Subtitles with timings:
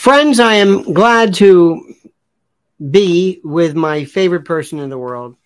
[0.00, 1.94] Friends, I am glad to
[2.80, 5.36] be with my favorite person in the world.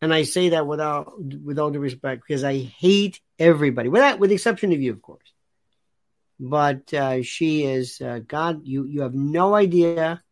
[0.00, 4.30] And I say that without with all due respect because I hate everybody, without with
[4.30, 5.26] the exception of you, of course.
[6.38, 8.68] But uh, she is uh, God.
[8.68, 10.22] You you have no idea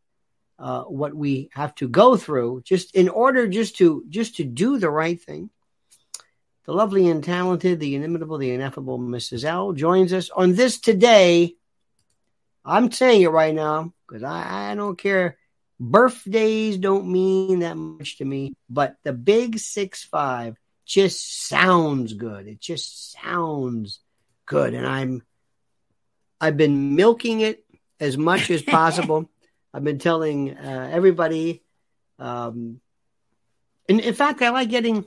[0.61, 4.79] uh, what we have to go through just in order just to just to do
[4.79, 5.50] the right thing.
[6.66, 9.43] The lovely and talented, the inimitable, the ineffable Mrs.
[9.43, 11.57] L joins us on this today.
[12.68, 15.38] I'm saying it right now because I, I don't care
[15.80, 22.48] Birthdays don't mean that much to me, but the big six five just sounds good.
[22.48, 24.00] It just sounds
[24.44, 25.22] good, and I'm
[26.41, 27.64] I've been milking it
[28.00, 29.30] as much as possible.
[29.72, 31.62] I've been telling uh, everybody.
[32.19, 32.80] Um,
[33.88, 35.06] and in fact, I like getting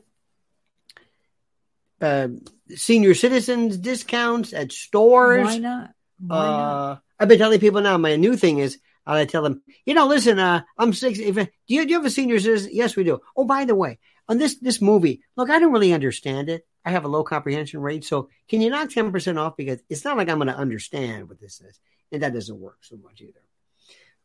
[1.99, 2.29] uh,
[2.69, 5.43] senior citizens discounts at stores.
[5.43, 5.91] Why not?
[6.19, 7.01] Why uh, not?
[7.21, 7.97] I've been telling people now.
[7.99, 11.19] My new thing is I tell them, you know, listen, uh, I'm six.
[11.19, 12.71] If, do you do you have a senior citizen?
[12.73, 13.19] Yes, we do.
[13.37, 16.65] Oh, by the way, on this this movie, look, I don't really understand it.
[16.83, 20.03] I have a low comprehension rate, so can you knock ten percent off because it's
[20.03, 21.79] not like I'm going to understand what this is,
[22.11, 23.39] and that doesn't work so much either.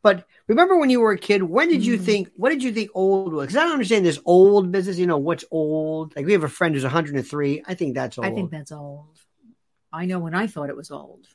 [0.01, 2.03] But remember when you were a kid, when did you Mhm.
[2.03, 2.31] think?
[2.35, 3.45] What did you think old was?
[3.45, 4.97] Because I don't understand this old business.
[4.97, 6.15] You know what's old?
[6.15, 7.61] Like we have a friend who's 103.
[7.67, 8.25] I think that's old.
[8.25, 9.19] I think that's old.
[9.93, 11.27] I know when I thought it was old.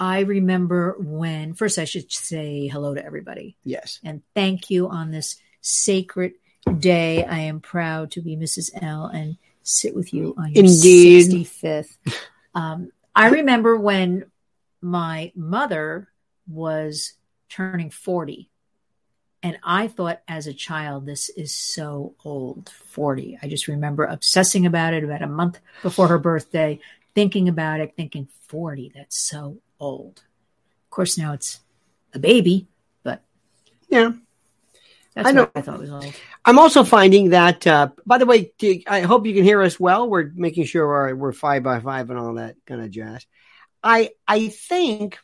[0.00, 3.98] I remember when, first, I should say hello to everybody yes.
[4.04, 6.34] and thank you on this sacred
[6.78, 7.24] day.
[7.24, 8.70] I am proud to be Mrs.
[8.80, 11.46] L and sit with you on your Indeed.
[11.46, 11.96] 65th.
[12.54, 14.30] Um, I remember when
[14.80, 16.08] my mother
[16.48, 17.14] was
[17.48, 18.50] turning 40.
[19.42, 23.38] And I thought as a child, this is so old, 40.
[23.40, 26.80] I just remember obsessing about it about a month before her birthday,
[27.14, 30.22] thinking about it, thinking 40, that's so old.
[30.84, 31.60] Of course, now it's
[32.14, 32.66] a baby,
[33.02, 33.22] but
[33.88, 34.12] Yeah.
[35.14, 35.42] that's I know.
[35.42, 36.14] what I thought was old.
[36.44, 37.66] I'm also finding that.
[37.66, 38.52] Uh, by the way,
[38.86, 40.08] I hope you can hear us well.
[40.08, 43.26] We're making sure we're, we're five by five and all that kind of jazz.
[43.82, 45.18] I I think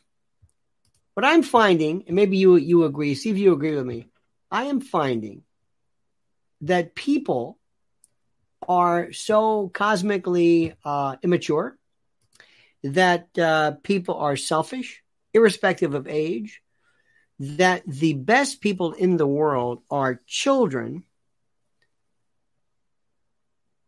[1.13, 3.15] what I'm finding, and maybe you you agree.
[3.15, 4.07] See if you agree with me.
[4.51, 5.43] I am finding
[6.61, 7.57] that people
[8.67, 11.77] are so cosmically uh, immature
[12.93, 15.03] that uh, people are selfish,
[15.33, 16.61] irrespective of age.
[17.39, 21.03] That the best people in the world are children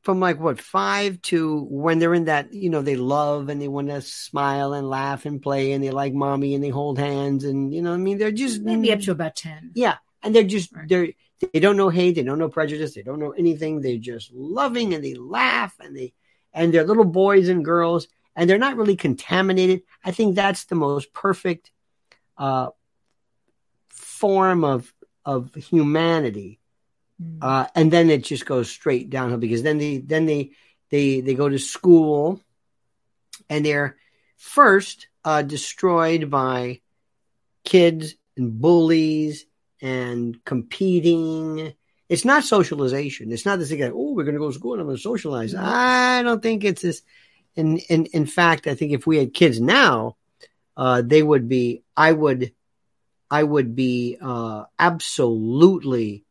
[0.01, 3.67] from like what five to when they're in that you know they love and they
[3.67, 7.43] want to smile and laugh and play and they like mommy and they hold hands
[7.43, 9.71] and you know I mean they're just Maybe up to about 10.
[9.75, 10.87] yeah and they're just Right.
[10.87, 11.09] they're
[11.53, 14.93] they don't know hate they don't know prejudice they don't know anything they're just loving
[14.93, 16.13] and they laugh and they
[16.53, 20.75] and they're little boys and girls and they're not really contaminated i think that's the
[20.75, 21.71] most perfect
[22.37, 22.69] uh
[23.89, 24.93] form of
[25.25, 26.59] of humanity
[27.19, 27.39] Mm.
[27.41, 30.51] uh, and then it just goes straight downhill because then they then they
[30.91, 32.39] they they go to school
[33.49, 33.97] and they're
[34.37, 36.81] first uh, destroyed by
[37.63, 39.47] kids and bullies
[39.81, 41.73] and competing.
[42.07, 43.31] It's not socialization.
[43.31, 44.97] It's not this thing like, oh, we're going to go to school and I'm going
[44.97, 45.55] to socialize.
[45.55, 47.01] I don't think it's this.
[47.57, 50.15] In, in in fact, I think if we had kids now,
[50.77, 51.83] uh, they would be.
[51.95, 52.53] I would,
[53.29, 56.23] I would be uh, absolutely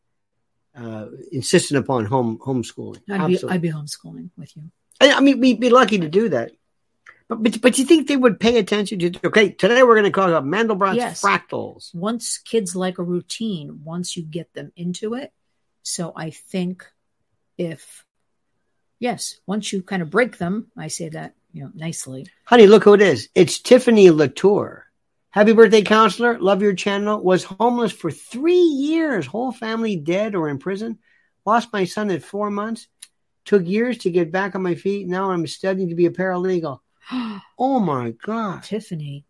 [0.73, 3.01] uh, insistent upon home homeschooling.
[3.11, 3.39] I'd be.
[3.47, 4.71] I'd be homeschooling with you.
[5.01, 6.51] I, I mean, we'd be lucky to do that.
[7.27, 9.11] But but, but you think they would pay attention to?
[9.25, 11.21] Okay, today we're going to talk about Mandelbrot's Yes.
[11.21, 11.93] fractals.
[11.93, 15.33] Once kids like a routine, once you get them into it.
[15.83, 16.85] So I think
[17.57, 18.05] if,
[18.99, 22.27] yes, once you kind of break them, I say that, you know, nicely.
[22.45, 23.29] Honey, look who it is.
[23.35, 24.85] It's Tiffany Latour.
[25.29, 26.39] Happy birthday, counselor.
[26.39, 27.21] Love your channel.
[27.21, 29.25] Was homeless for three years.
[29.27, 30.97] Whole family dead or in prison.
[31.45, 32.87] Lost my son at four months.
[33.45, 35.07] Took years to get back on my feet.
[35.07, 36.79] Now I'm studying to be a paralegal.
[37.59, 38.61] Oh my God.
[38.61, 39.25] Tiffany,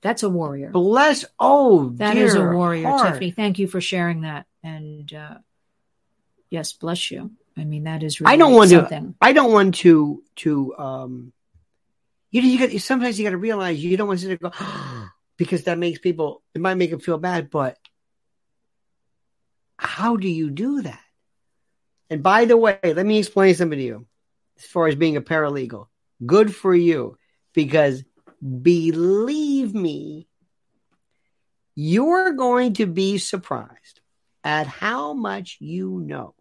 [0.00, 0.70] that's a warrior.
[0.70, 1.24] Bless.
[1.38, 3.12] Oh, That is a warrior, heart.
[3.14, 3.30] Tiffany.
[3.30, 4.46] Thank you for sharing that.
[4.64, 5.38] And uh,
[6.50, 7.30] yes, bless you.
[7.56, 9.14] I mean, that is really I don't want to- something.
[9.20, 11.32] I don't want to to um
[12.30, 14.50] you know you got sometimes you got to realize you don't want to sit there
[14.50, 15.06] and go
[15.36, 17.78] because that makes people it might make them feel bad but
[19.76, 21.00] how do you do that?
[22.10, 24.06] And by the way, let me explain something to you
[24.58, 25.88] as far as being a paralegal.
[26.24, 27.18] Good for you
[27.54, 28.04] because
[28.62, 30.28] believe me
[31.74, 34.00] you're going to be surprised
[34.44, 36.34] at how much you know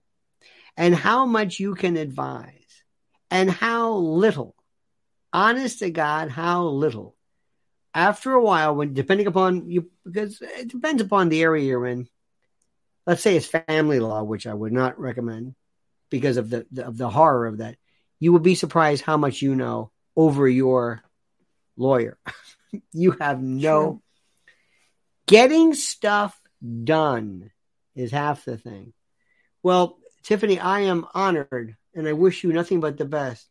[0.77, 2.83] and how much you can advise
[3.29, 4.55] and how little,
[5.31, 7.15] honest to God, how little
[7.93, 12.07] after a while, when depending upon you, because it depends upon the area you're in.
[13.05, 15.55] Let's say it's family law, which I would not recommend
[16.09, 17.75] because of the, the of the horror of that.
[18.19, 21.03] You will be surprised how much you know over your
[21.75, 22.17] lawyer.
[22.93, 24.01] you have no True.
[25.27, 26.39] getting stuff
[26.83, 27.51] done
[27.95, 28.93] is half the thing.
[29.61, 33.47] Well, Tiffany, I am honored and I wish you nothing but the best.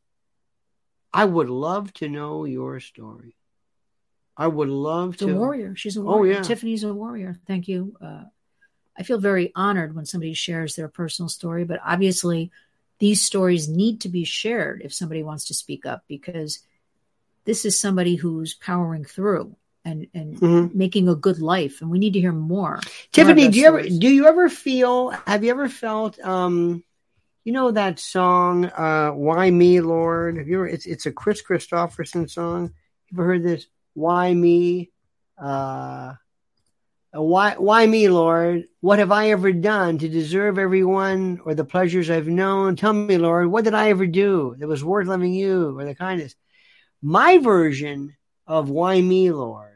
[1.13, 3.37] I would love to know your story.
[4.37, 5.31] I would love to.
[5.31, 5.77] A warrior.
[5.77, 6.35] She's a warrior.
[6.35, 6.43] Oh, yeah.
[6.43, 7.39] Tiffany's a warrior.
[7.47, 7.95] Thank you.
[8.01, 8.25] Uh,
[8.97, 12.51] I feel very honored when somebody shares their personal story, but obviously,
[12.99, 16.61] these stories need to be shared if somebody wants to speak up because
[17.45, 20.79] this is somebody who's powering through and and mm-hmm.
[20.79, 22.81] making a good life and we need to hear more.
[23.13, 26.85] Tiffany do you ever do you ever feel have you ever felt um
[27.45, 30.39] you know that song uh why me lord?
[30.39, 32.73] Have you ever it's it's a Kris Kristofferson song.
[33.11, 33.67] You ever heard this?
[33.95, 34.91] Why me
[35.39, 36.15] uh
[37.13, 38.65] why why me lord?
[38.81, 42.77] What have i ever done to deserve everyone or the pleasures i've known?
[42.77, 45.95] Tell me lord what did i ever do that was worth loving you or the
[45.95, 46.37] kindness?
[47.03, 49.72] My version of why me lord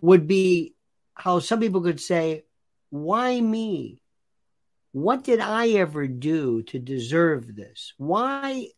[0.00, 0.74] would be
[1.14, 2.44] how some people could say,
[2.90, 4.02] Why me?
[4.92, 7.94] What did I ever do to deserve this?
[7.96, 8.68] Why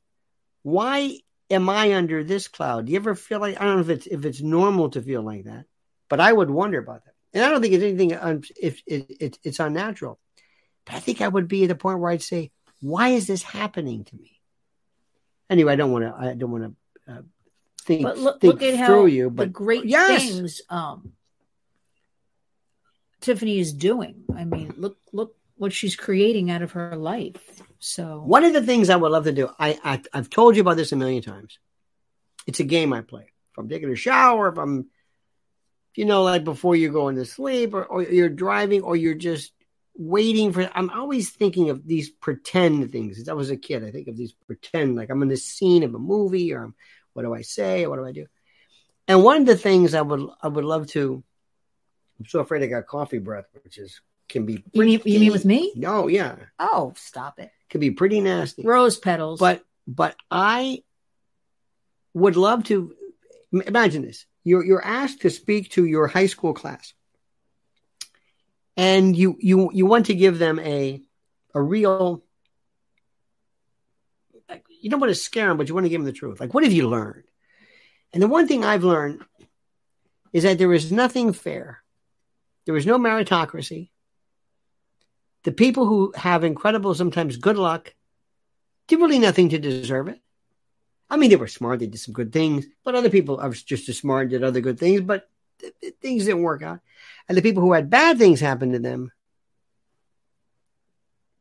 [0.62, 1.19] why
[1.50, 2.87] am I under this cloud?
[2.87, 5.22] Do you ever feel like I don't know if it's if it's normal to feel
[5.22, 5.66] like that,
[6.08, 7.14] but I would wonder about that.
[7.32, 8.12] And I don't think it's anything
[8.61, 10.20] if it, it, it's unnatural.
[10.87, 13.43] But I think I would be at the point where I'd say, "Why is this
[13.43, 14.40] happening to me?"
[15.50, 16.14] Anyway, I don't want to.
[16.16, 16.75] I don't want to
[17.85, 19.31] think, but look, think look at how through you.
[19.31, 20.23] But the great yes.
[20.23, 21.13] things um,
[23.21, 24.25] Tiffany is doing.
[24.37, 27.63] I mean, look look what she's creating out of her life.
[27.79, 30.63] So one of the things I would love to do, I, I I've told you
[30.63, 31.59] about this a million times.
[32.47, 33.23] It's a game I play.
[33.53, 34.89] If I'm taking a shower, if I'm,
[35.95, 39.53] you know, like before you're going to sleep, or, or you're driving, or you're just
[39.97, 43.93] waiting for i'm always thinking of these pretend things as i was a kid i
[43.93, 46.75] think of these pretend like i'm in the scene of a movie or I'm,
[47.14, 47.87] what do I say?
[47.87, 48.26] What do I do?
[49.08, 51.22] And one of the things I would I would love to.
[52.20, 54.58] I'm so afraid I got coffee breath, which is can be.
[54.58, 55.72] Pretty, you, mean, you mean with me?
[55.75, 56.37] No, yeah.
[56.58, 57.50] Oh, stop it.
[57.70, 58.62] Can be pretty nasty.
[58.62, 59.40] Rose petals.
[59.40, 60.82] But but I
[62.14, 62.94] would love to
[63.52, 64.26] imagine this.
[64.43, 66.94] You're you're asked to speak to your high school class,
[68.76, 71.02] and you you you want to give them a
[71.55, 72.25] a real
[74.85, 76.41] you don't want to scare them, but you want to give them the truth.
[76.41, 77.25] Like, what have you learned?
[78.13, 79.23] And the one thing I've learned
[80.31, 81.83] is that there is nothing fair.
[82.67, 83.89] There is no meritocracy.
[85.45, 87.95] The people who have incredible, sometimes good luck,
[88.87, 90.21] did really nothing to deserve it.
[91.09, 93.89] I mean, they were smart, they did some good things, but other people are just
[93.89, 96.81] as smart, and did other good things, but th- th- things didn't work out.
[97.27, 99.13] And the people who had bad things happen to them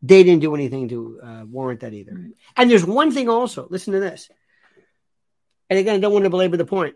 [0.03, 2.13] they didn't do anything to uh, warrant that either.
[2.13, 2.33] Right.
[2.57, 3.67] And there's one thing also.
[3.69, 4.29] Listen to this.
[5.69, 6.95] And again, I don't want to belabor the point.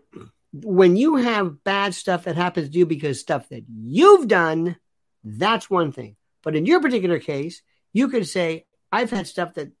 [0.52, 4.76] When you have bad stuff that happens to you because stuff that you've done,
[5.24, 6.16] that's one thing.
[6.42, 7.62] But in your particular case,
[7.94, 9.72] you could say, I've had stuff that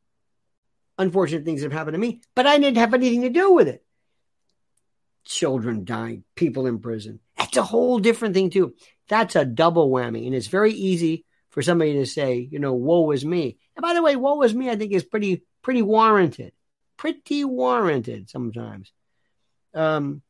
[0.96, 3.84] unfortunate things have happened to me, but I didn't have anything to do with it.
[5.24, 7.20] Children dying, people in prison.
[7.36, 8.74] That's a whole different thing, too.
[9.08, 10.26] That's a double whammy.
[10.26, 13.58] And it's very easy for somebody to say, you know, woe is me.
[13.76, 16.52] And by the way, woe is me, I think is pretty, pretty warranted,
[16.96, 18.92] pretty warranted sometimes.
[19.74, 20.22] Um,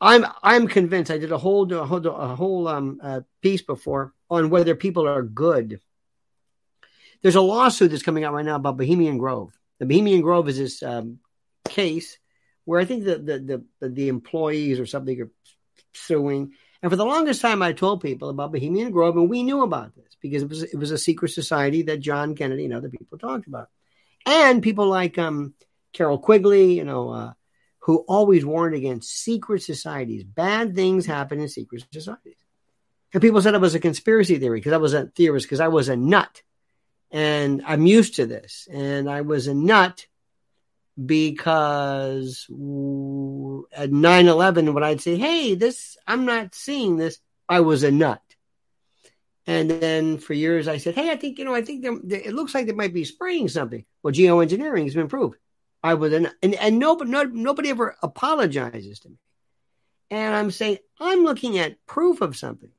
[0.00, 1.10] I'm, I'm convinced.
[1.10, 5.06] I did a whole, a whole, a whole um, uh, piece before on whether people
[5.06, 5.80] are good.
[7.22, 9.52] There's a lawsuit that's coming out right now about Bohemian Grove.
[9.78, 11.18] The Bohemian Grove is this um,
[11.68, 12.18] case
[12.64, 15.30] where I think the, the the the employees or something are
[15.92, 19.62] suing and for the longest time, I told people about Bohemian Grove, and we knew
[19.62, 22.88] about this because it was it was a secret society that John Kennedy and other
[22.88, 23.68] people talked about,
[24.24, 25.54] and people like um,
[25.92, 27.32] Carroll Quigley, you know, uh,
[27.80, 30.24] who always warned against secret societies.
[30.24, 32.38] Bad things happen in secret societies,
[33.12, 35.68] and people said it was a conspiracy theory because I was a theorist because I
[35.68, 36.42] was a nut,
[37.10, 40.06] and I'm used to this, and I was a nut
[41.04, 47.18] because at 9-11 when i'd say hey this i'm not seeing this
[47.48, 48.22] i was a nut.
[49.46, 52.54] And then for years i said hey i think you know i think it looks
[52.54, 53.84] like they might be spraying something.
[54.02, 55.36] Well geoengineering has been proved
[55.82, 59.16] i was an and, and nobody, no, nobody ever apologizes to me.
[60.10, 62.70] And i'm saying i'm looking at proof of something.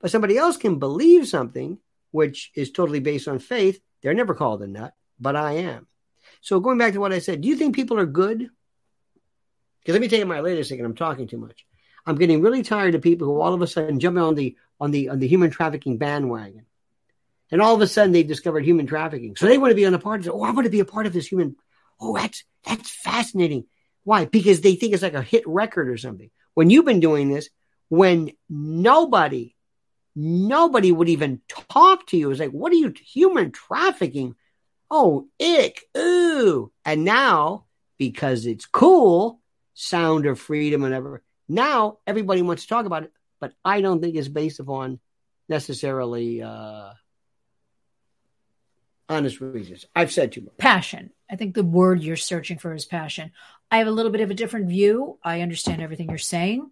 [0.00, 1.78] But somebody else can believe something
[2.10, 3.80] which is totally based on faith.
[4.02, 5.86] They're never called a nut but i am
[6.40, 8.50] so going back to what I said, do you think people are good?
[9.80, 11.64] Because let me tell you my latest thing, and I'm talking too much.
[12.06, 14.90] I'm getting really tired of people who all of a sudden jump on the on
[14.90, 16.66] the on the human trafficking bandwagon,
[17.50, 19.94] and all of a sudden they've discovered human trafficking, so they want to be on
[19.94, 20.26] a part of.
[20.26, 20.30] it.
[20.30, 21.56] Oh, I want to be a part of this human.
[22.00, 23.64] Oh, that's that's fascinating.
[24.04, 24.24] Why?
[24.24, 26.30] Because they think it's like a hit record or something.
[26.54, 27.48] When you've been doing this,
[27.88, 29.54] when nobody,
[30.16, 34.34] nobody would even talk to you, it's like, what are you human trafficking?
[34.90, 36.72] Oh, ick, ooh.
[36.84, 37.66] And now,
[37.98, 39.40] because it's cool,
[39.74, 44.00] sound of freedom and whatever, now everybody wants to talk about it, but I don't
[44.00, 44.98] think it's based upon
[45.48, 46.90] necessarily uh,
[49.08, 49.86] honest reasons.
[49.94, 50.56] I've said too much.
[50.58, 51.10] Passion.
[51.30, 53.32] I think the word you're searching for is passion.
[53.70, 55.18] I have a little bit of a different view.
[55.22, 56.70] I understand everything you're saying.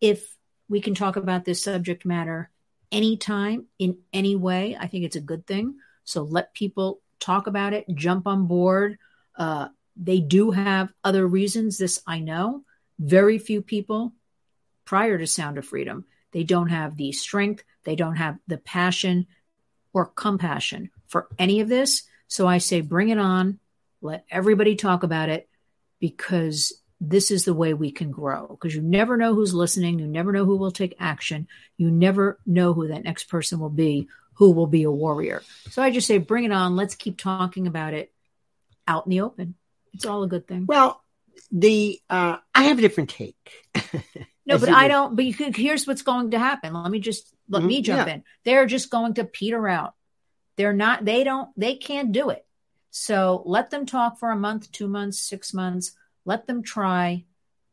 [0.00, 0.36] If
[0.68, 2.50] we can talk about this subject matter
[2.92, 5.76] anytime in any way, I think it's a good thing.
[6.04, 8.98] So let people talk about it, jump on board.
[9.36, 11.78] Uh, they do have other reasons.
[11.78, 12.64] This I know.
[12.98, 14.12] Very few people
[14.84, 19.26] prior to Sound of Freedom, they don't have the strength, they don't have the passion
[19.92, 22.04] or compassion for any of this.
[22.26, 23.58] So I say, bring it on.
[24.00, 25.48] Let everybody talk about it
[26.00, 28.46] because this is the way we can grow.
[28.48, 29.98] Because you never know who's listening.
[29.98, 31.48] You never know who will take action.
[31.76, 35.42] You never know who that next person will be who will be a warrior.
[35.70, 36.76] So I just say, bring it on.
[36.76, 38.12] Let's keep talking about it
[38.86, 39.56] out in the open.
[39.92, 40.64] It's all a good thing.
[40.66, 41.02] Well,
[41.50, 43.36] the uh, I have a different take.
[44.46, 45.16] no, but I don't.
[45.16, 46.72] But you can, here's what's going to happen.
[46.72, 48.14] Let me just let mm-hmm, me jump yeah.
[48.14, 48.24] in.
[48.44, 49.94] They're just going to peter out.
[50.56, 51.04] They're not.
[51.04, 51.50] They don't.
[51.56, 52.46] They can't do it.
[52.90, 55.92] So let them talk for a month, two months, six months.
[56.24, 57.24] Let them try.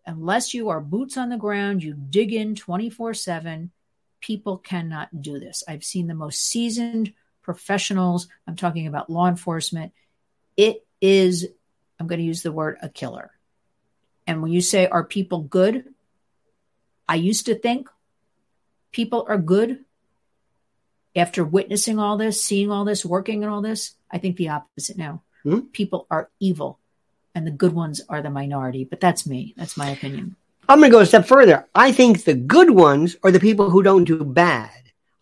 [0.07, 3.71] Unless you are boots on the ground, you dig in twenty four seven
[4.25, 5.63] people cannot do this.
[5.67, 7.13] I've seen the most seasoned
[7.43, 8.27] professionals.
[8.47, 9.93] I'm talking about law enforcement.
[10.57, 11.47] It is,
[11.99, 13.29] I'm going to use the word a killer.
[14.25, 15.93] And when you say, are people good?
[17.07, 17.87] I used to think
[18.91, 19.85] people are good
[21.15, 23.93] after witnessing all this, seeing all this, working and all this.
[24.09, 25.21] I think the opposite now.
[25.45, 25.67] Mm-hmm.
[25.67, 26.79] People are evil
[27.35, 28.85] and the good ones are the minority.
[28.85, 29.53] But that's me.
[29.55, 30.35] That's my opinion.
[30.67, 31.67] I'm going to go a step further.
[31.75, 34.71] I think the good ones are the people who don't do bad.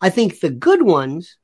[0.00, 1.36] I think the good ones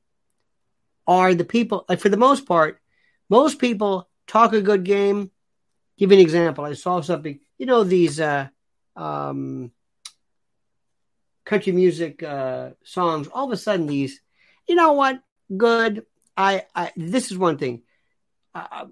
[1.06, 2.80] are the people, like for the most part,
[3.28, 5.30] most people talk a good game.
[5.98, 6.64] Give you an example.
[6.64, 8.48] I saw something, you know, these uh,
[8.96, 9.70] um,
[11.44, 13.28] country music uh, songs.
[13.28, 14.20] All of a sudden, these,
[14.66, 15.20] you know what?
[15.54, 16.06] Good.
[16.36, 17.82] I, I this is one thing.
[18.54, 18.86] Uh,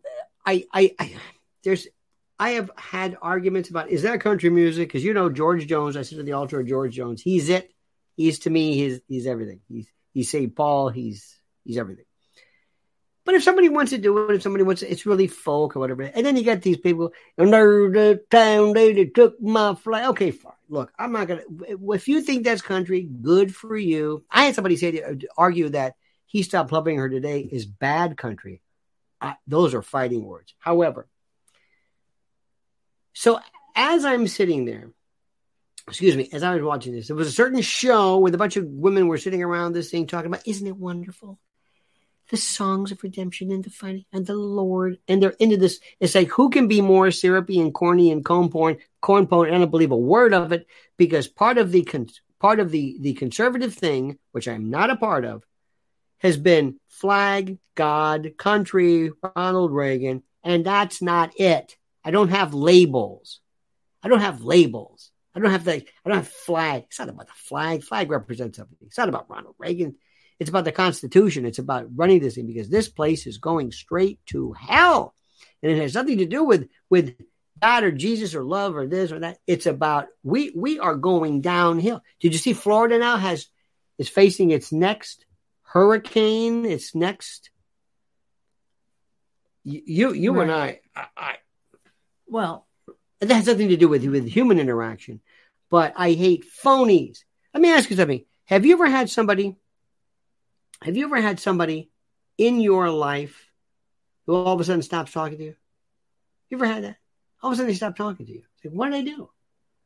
[0.44, 1.14] I, I, I,
[1.64, 1.88] there's
[2.38, 4.88] I have had arguments about is that country music?
[4.88, 7.20] Because you know George Jones, I sit at the altar of George Jones.
[7.20, 7.72] He's it.
[8.16, 9.60] He's to me, he's he's everything.
[9.68, 10.54] He's he's St.
[10.54, 10.88] Paul.
[10.88, 12.04] He's he's everything.
[13.24, 15.80] But if somebody wants to do it, if somebody wants, to, it's really folk or
[15.80, 16.00] whatever.
[16.00, 20.08] And then you get these people, the town they took my flag.
[20.10, 20.54] Okay, fine.
[20.70, 21.42] Look, I'm not gonna.
[21.92, 24.24] If you think that's country, good for you.
[24.30, 28.16] I had somebody say to, uh, argue that he stopped loving her today is bad
[28.16, 28.62] country.
[29.20, 30.54] I, those are fighting words.
[30.58, 31.06] However,
[33.18, 33.40] so
[33.74, 34.92] as I'm sitting there,
[35.88, 38.56] excuse me, as I was watching this, there was a certain show with a bunch
[38.56, 41.40] of women were sitting around this thing talking about, isn't it wonderful?
[42.30, 45.80] The songs of redemption and the fighting and the Lord, and they're into this.
[45.98, 49.52] It's like who can be more syrupy and corny and corn porn, corn porn?
[49.52, 51.88] I don't believe a word of it because part of the
[52.38, 55.44] part of the the conservative thing, which I'm not a part of,
[56.18, 61.77] has been flag, God, country, Ronald Reagan, and that's not it.
[62.08, 63.40] I don't have labels.
[64.02, 65.10] I don't have labels.
[65.34, 66.84] I don't have the I don't have flag.
[66.86, 67.84] It's not about the flag.
[67.84, 68.78] Flag represents something.
[68.86, 69.94] It's not about Ronald Reagan.
[70.40, 71.44] It's about the Constitution.
[71.44, 75.14] It's about running this thing because this place is going straight to hell.
[75.62, 77.14] And it has nothing to do with with
[77.60, 79.36] God or Jesus or love or this or that.
[79.46, 82.00] It's about we we are going downhill.
[82.20, 83.48] Did you see Florida now has
[83.98, 85.26] is facing its next
[85.60, 87.50] hurricane, its next
[89.62, 90.42] you you right.
[90.42, 90.52] and
[90.96, 91.36] I, I
[92.28, 92.66] well,
[93.20, 95.20] that has nothing to do with with human interaction.
[95.70, 97.24] But I hate phonies.
[97.52, 98.24] Let me ask you something.
[98.46, 99.56] Have you ever had somebody?
[100.82, 101.90] Have you ever had somebody
[102.36, 103.50] in your life
[104.26, 105.56] who all of a sudden stops talking to you?
[106.50, 106.96] You ever had that?
[107.42, 108.42] All of a sudden they stop talking to you.
[108.64, 109.30] Like, what did they do?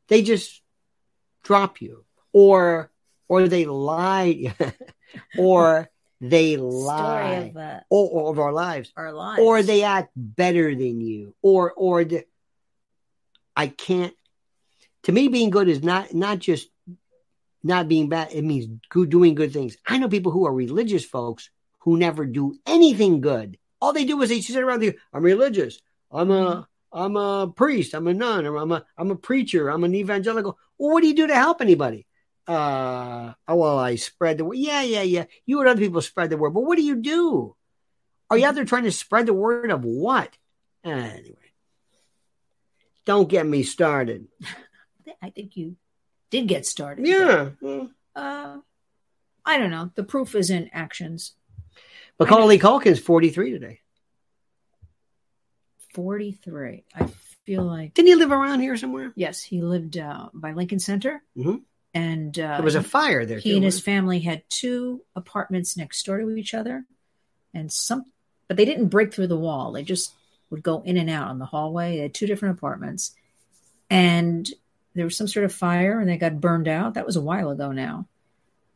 [0.07, 0.61] They just
[1.43, 2.91] drop you, or
[3.27, 4.53] or they lie,
[5.37, 5.89] or
[6.21, 10.73] they lie, of, uh, or, or, of our lives, our lives, or they act better
[10.75, 12.25] than you, or or the,
[13.55, 14.13] I can't.
[15.03, 16.69] To me, being good is not not just
[17.63, 18.33] not being bad.
[18.33, 19.77] It means good, doing good things.
[19.85, 23.57] I know people who are religious folks who never do anything good.
[23.81, 24.81] All they do is they sit around.
[24.81, 25.79] There, I'm religious.
[26.11, 29.83] I'm a I'm a priest, I'm a nun, or I'm a I'm a preacher, I'm
[29.83, 30.57] an evangelical.
[30.77, 32.05] Well, what do you do to help anybody?
[32.47, 34.57] Uh, oh, well, I spread the word.
[34.57, 35.25] Yeah, yeah, yeah.
[35.45, 37.55] You and other people spread the word, but what do you do?
[38.29, 40.29] Are you out there trying to spread the word of what?
[40.83, 41.42] Anyway,
[43.05, 44.27] don't get me started.
[45.21, 45.75] I think you
[46.29, 47.05] did get started.
[47.07, 47.49] Yeah.
[48.15, 48.57] Uh,
[49.45, 49.91] I don't know.
[49.95, 51.33] The proof is in actions.
[52.19, 53.79] Macaulay Culkin's 43 today.
[55.93, 56.83] 43.
[56.95, 57.07] I
[57.45, 57.93] feel like.
[57.93, 59.11] Didn't he live around here somewhere?
[59.15, 61.21] Yes, he lived uh, by Lincoln Center.
[61.37, 61.61] Mhm.
[61.93, 63.37] And uh, There was a fire there.
[63.37, 66.85] he too, and his family had two apartments next door to each other.
[67.53, 68.05] And some,
[68.47, 69.71] but they didn't break through the wall.
[69.73, 70.11] They just
[70.53, 71.95] would go in and out on the hallway.
[71.97, 73.15] They had two different apartments.
[73.89, 74.47] And
[74.93, 76.93] there was some sort of fire and they got burned out.
[76.93, 78.05] That was a while ago now.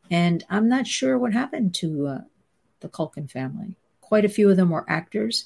[0.09, 2.21] And I'm not sure what happened to uh,
[2.79, 3.75] the Culkin family.
[4.01, 5.45] Quite a few of them were actors.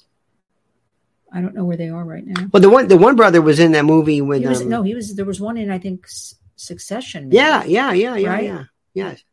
[1.34, 2.48] I don't know where they are right now.
[2.54, 4.84] Well, the one the one brother was in that movie with He was, um, no,
[4.84, 5.16] he was.
[5.16, 6.08] There was one in I think
[6.56, 7.26] Succession.
[7.26, 7.38] maybe.
[7.38, 8.44] yeah, yeah, yeah, yeah, Right?
[8.46, 8.64] yeah.
[8.94, 9.24] Yes.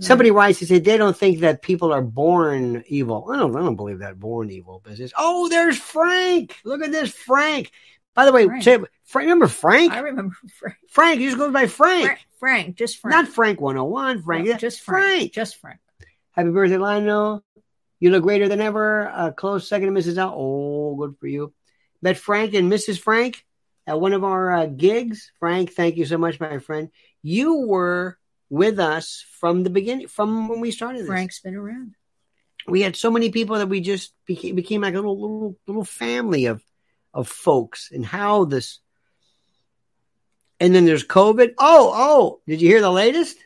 [0.00, 3.28] Somebody writes and said they don't think that people are born evil.
[3.30, 5.12] I don't I don't believe that born evil business.
[5.18, 6.56] Oh, there's Frank.
[6.64, 7.70] Look at this Frank.
[8.14, 8.62] By the way, Frank.
[8.62, 9.92] say, Frank, remember Frank?
[9.92, 10.76] I remember Frank.
[10.88, 12.06] Frank, he just goes by Frank.
[12.06, 13.14] Frank, Frank just Frank.
[13.14, 14.46] Not Frank 101, Frank.
[14.46, 15.04] No, just Frank.
[15.04, 15.32] Frank.
[15.32, 15.80] Just Frank.
[16.30, 17.44] Happy birthday, Lionel.
[18.00, 19.02] You look greater than ever.
[19.14, 20.16] A close second to Mrs.
[20.16, 20.34] L.
[20.34, 21.52] Oh, good for you.
[22.00, 22.98] Met Frank and Mrs.
[22.98, 23.44] Frank
[23.86, 25.30] at one of our uh, gigs.
[25.38, 26.90] Frank, thank you so much, my friend.
[27.22, 28.18] You were
[28.52, 31.06] with us from the beginning, from when we started this.
[31.06, 31.94] Frank's been around.
[32.68, 35.84] We had so many people that we just became, became like a little, little, little
[35.86, 36.62] family of,
[37.14, 38.80] of folks and how this.
[40.60, 41.54] And then there's COVID.
[41.58, 43.38] Oh, oh, did you hear the latest?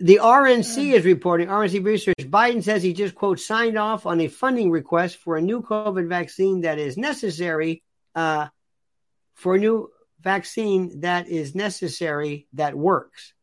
[0.00, 4.28] The RNC is reporting, RNC Research, Biden says he just, quote, signed off on a
[4.28, 7.82] funding request for a new COVID vaccine that is necessary,
[8.14, 8.48] uh,
[9.34, 13.34] for a new vaccine that is necessary that works.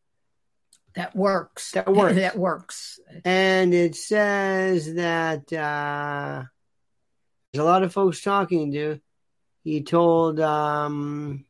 [0.94, 1.72] That works.
[1.72, 2.14] That works.
[2.16, 3.00] that works.
[3.24, 6.44] And it says that uh,
[7.52, 9.00] there's a lot of folks talking to.
[9.62, 11.44] He told, um,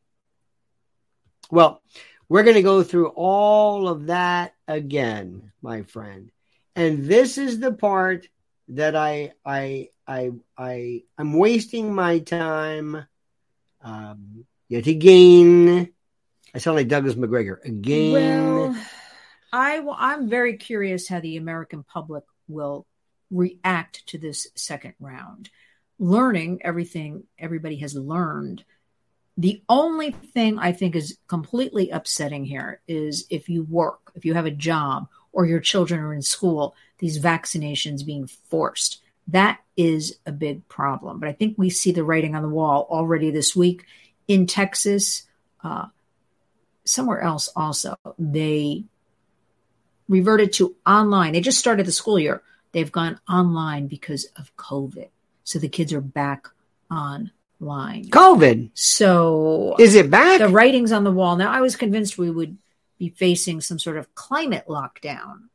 [1.49, 1.81] well,
[2.27, 6.31] we're going to go through all of that again, my friend.
[6.75, 8.27] And this is the part
[8.69, 13.05] that I, I, I, I, I'm wasting my time.
[13.81, 15.89] Um, yet again,
[16.53, 18.13] I sound like Douglas McGregor again.
[18.13, 18.75] Well,
[19.53, 22.85] I I'm very curious how the American public will
[23.31, 25.49] react to this second round.
[25.99, 28.63] Learning everything everybody has learned.
[29.37, 34.33] The only thing I think is completely upsetting here is if you work, if you
[34.33, 39.01] have a job, or your children are in school, these vaccinations being forced.
[39.27, 41.19] That is a big problem.
[41.19, 43.85] But I think we see the writing on the wall already this week
[44.27, 45.23] in Texas,
[45.63, 45.87] uh,
[46.85, 47.95] somewhere else also.
[48.17, 48.85] They
[50.09, 51.33] reverted to online.
[51.33, 52.41] They just started the school year.
[52.71, 55.09] They've gone online because of COVID.
[55.43, 56.47] So the kids are back
[56.91, 57.31] online.
[58.09, 58.71] COVID.
[58.73, 60.39] So Is it back?
[60.39, 61.37] the writing's on the wall.
[61.37, 62.57] Now, I was convinced we would
[62.99, 65.47] be facing some sort of climate lockdown.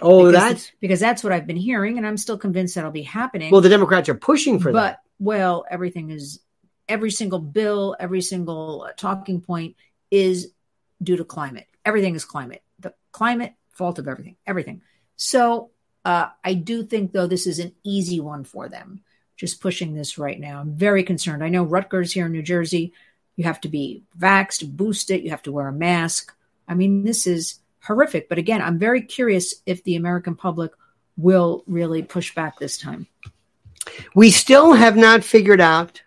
[0.00, 0.72] oh, because, that's.
[0.80, 3.50] because that's what I've been hearing, and I'm still convinced that'll be happening.
[3.50, 5.00] Well, the Democrats are pushing for but that.
[5.18, 6.40] well, everything is
[6.88, 9.76] every single bill, every single talking point
[10.10, 10.52] is
[11.02, 11.66] due to climate.
[11.84, 12.62] Everything is climate.
[12.80, 14.82] The climate fault of everything, everything.
[15.16, 15.70] So
[16.04, 19.02] uh, I do think though this is an easy one for them.
[19.36, 20.60] Just pushing this right now.
[20.60, 21.44] I'm very concerned.
[21.44, 22.92] I know Rutgers here in New Jersey,
[23.36, 26.34] you have to be vaxxed, boosted, you have to wear a mask.
[26.66, 28.28] I mean, this is horrific.
[28.28, 30.72] But again, I'm very curious if the American public
[31.16, 33.06] will really push back this time.
[34.14, 36.02] We still have not figured out,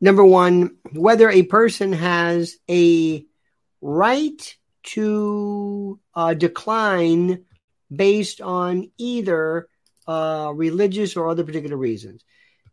[0.00, 3.24] number one, whether a person has a
[3.80, 7.44] right to uh, decline
[7.94, 9.68] based on either
[10.06, 12.24] uh, religious or other particular reasons.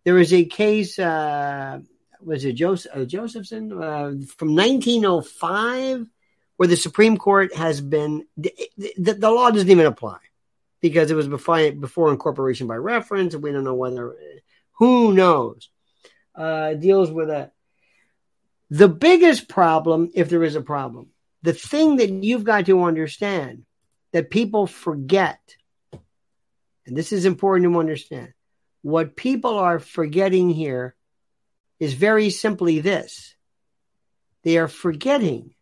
[0.04, 1.80] There is a case, uh,
[2.22, 6.08] was it Joseph, uh, Josephson uh, from 1905,
[6.58, 10.20] where the Supreme Court has been, the, the, the law doesn't even apply
[10.80, 14.16] because it was before, before incorporation by reference, and we don't know whether,
[14.74, 15.70] who knows,
[16.38, 17.52] uh, deals with a.
[18.70, 21.10] The biggest problem, if there is a problem,
[21.44, 23.64] the thing that you've got to understand
[24.12, 25.40] that people forget,
[26.86, 28.34] and this is important to understand,
[28.82, 30.96] what people are forgetting here
[31.80, 33.36] is very simply this
[34.44, 35.56] they are forgetting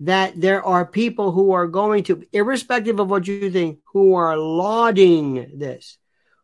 [0.00, 4.36] that there are people who are going to, irrespective of what you think, who are
[4.36, 5.98] lauding this,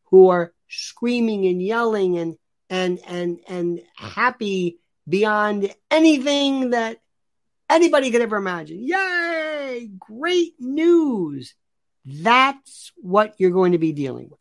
[0.06, 2.36] who are screaming and yelling and
[2.70, 4.78] and and and happy
[5.08, 6.98] beyond anything that
[7.68, 8.82] anybody could ever imagine.
[8.82, 9.90] Yay!
[9.98, 11.54] Great news.
[12.04, 14.38] That's what you're going to be dealing with.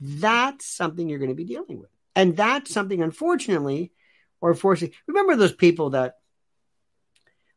[0.00, 1.90] That's something you're going to be dealing with.
[2.14, 3.92] And that's something, unfortunately,
[4.40, 6.16] or fortunately, remember those people that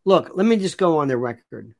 [0.05, 1.73] look, let me just go on the record.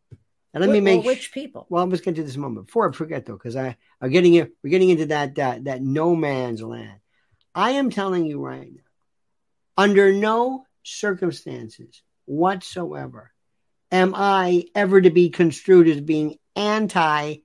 [0.53, 1.67] And let me make well, which people.
[1.69, 4.07] Well, I'm just going to do this moment before I forget though, because I are
[4.07, 6.99] getting we're getting into that that that no man's land.
[7.55, 8.81] I am telling you right now,
[9.77, 13.31] under no circumstances whatsoever
[13.91, 17.37] am I ever to be construed as being anti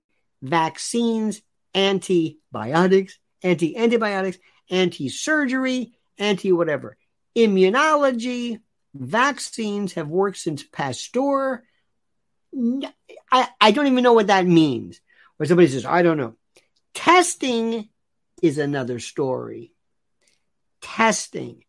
[0.42, 1.40] vaccines,
[1.74, 6.96] antibiotics, anti antibiotics, anti surgery, anti whatever.
[7.36, 8.60] Immunology,
[8.94, 11.62] vaccines have worked since Pasteur.
[13.30, 15.00] I, I don't even know what that means.
[15.38, 16.34] Or somebody says, I don't know.
[16.94, 17.88] Testing
[18.42, 19.72] is another story.
[20.80, 21.64] Testing,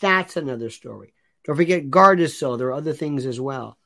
[0.00, 1.12] that's another story.
[1.44, 2.58] Don't forget Gardasil.
[2.58, 3.78] There are other things as well.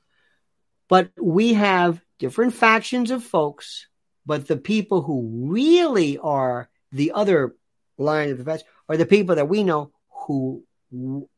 [0.88, 3.86] But we have different factions of folks,
[4.26, 7.56] but the people who really are the other
[7.98, 9.92] line of defense are the people that we know
[10.26, 10.64] who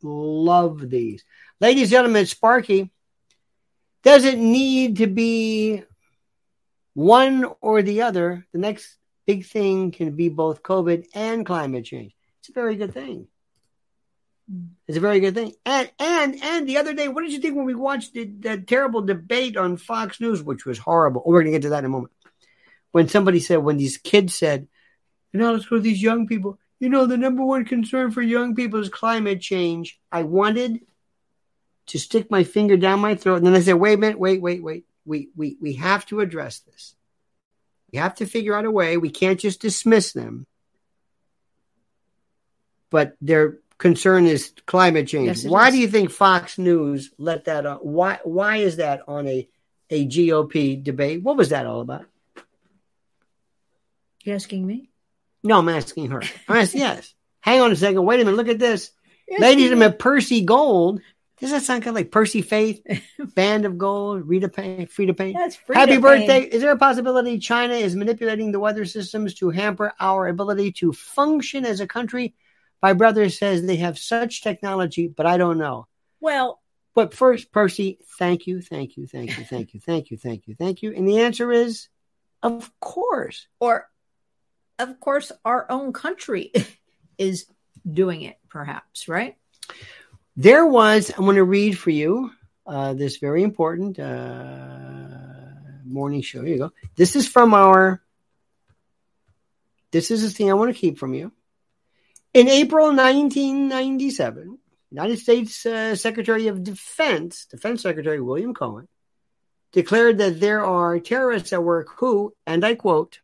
[0.02, 1.24] love these.
[1.60, 2.90] Ladies and gentlemen, Sparky
[4.02, 5.82] doesn't need to be
[6.94, 8.46] one or the other.
[8.52, 12.14] The next big thing can be both COVID and climate change.
[12.44, 13.26] It's a very good thing.
[14.50, 14.64] Hmm.
[14.86, 15.54] It's a very good thing.
[15.64, 18.66] And and and the other day, what did you think when we watched the, that
[18.66, 21.22] terrible debate on Fox News, which was horrible?
[21.24, 22.12] Oh, we're going to get to that in a moment.
[22.92, 24.68] When somebody said, when these kids said,
[25.32, 26.58] you know, let's go to these young people.
[26.80, 29.98] You know, the number one concern for young people is climate change.
[30.12, 30.80] I wanted
[31.86, 33.36] to stick my finger down my throat.
[33.36, 34.84] And then I said, wait a minute, wait, wait, wait.
[35.06, 36.94] We, we, we have to address this.
[37.90, 38.98] We have to figure out a way.
[38.98, 40.46] We can't just dismiss them.
[42.94, 45.26] But their concern is climate change.
[45.26, 45.74] Yes, why is.
[45.74, 47.78] do you think Fox News let that on?
[47.78, 49.48] Why, why is that on a,
[49.90, 51.20] a GOP debate?
[51.20, 52.06] What was that all about?
[54.22, 54.90] You asking me?
[55.42, 56.22] No, I'm asking her.
[56.48, 57.12] I'm asking, yes.
[57.40, 58.04] Hang on a second.
[58.04, 58.36] Wait a minute.
[58.36, 58.92] Look at this.
[59.26, 61.00] Yes, Ladies and gentlemen, Percy Gold
[61.40, 62.80] does that sound kind of like Percy Faith,
[63.34, 65.34] Band of Gold, Rita Payne, Freda Payne?
[65.34, 66.00] That's Freda Happy Payne.
[66.00, 66.42] birthday.
[66.42, 70.92] Is there a possibility China is manipulating the weather systems to hamper our ability to
[70.92, 72.34] function as a country?
[72.84, 75.86] My brother says they have such technology, but I don't know.
[76.20, 76.60] Well,
[76.94, 80.54] but first, Percy, thank you, thank you, thank you, thank you, thank you, thank you,
[80.54, 80.92] thank you.
[80.92, 81.88] And the answer is,
[82.42, 83.46] of course.
[83.58, 83.88] Or,
[84.78, 86.52] of course, our own country
[87.18, 87.46] is
[87.90, 89.38] doing it, perhaps, right?
[90.36, 92.32] There was, I'm going to read for you
[92.66, 95.08] uh, this very important uh,
[95.86, 96.42] morning show.
[96.42, 96.72] Here you go.
[96.96, 98.02] This is from our,
[99.90, 101.32] this is the thing I want to keep from you.
[102.34, 104.58] In April 1997,
[104.90, 108.88] United States uh, Secretary of Defense, Defense Secretary William Cohen,
[109.70, 113.20] declared that there are terrorists at work who, and I quote,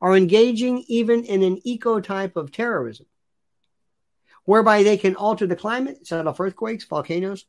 [0.00, 3.06] are engaging even in an eco type of terrorism
[4.44, 7.46] whereby they can alter the climate, set off earthquakes, volcanoes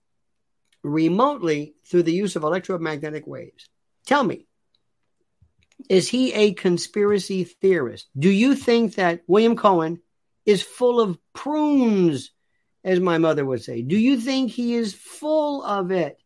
[0.81, 3.69] remotely through the use of electromagnetic waves.
[4.07, 4.47] Tell me,
[5.89, 8.07] is he a conspiracy theorist?
[8.17, 9.99] Do you think that William Cohen
[10.47, 12.31] is full of prunes,
[12.83, 13.83] as my mother would say?
[13.83, 16.17] Do you think he is full of it?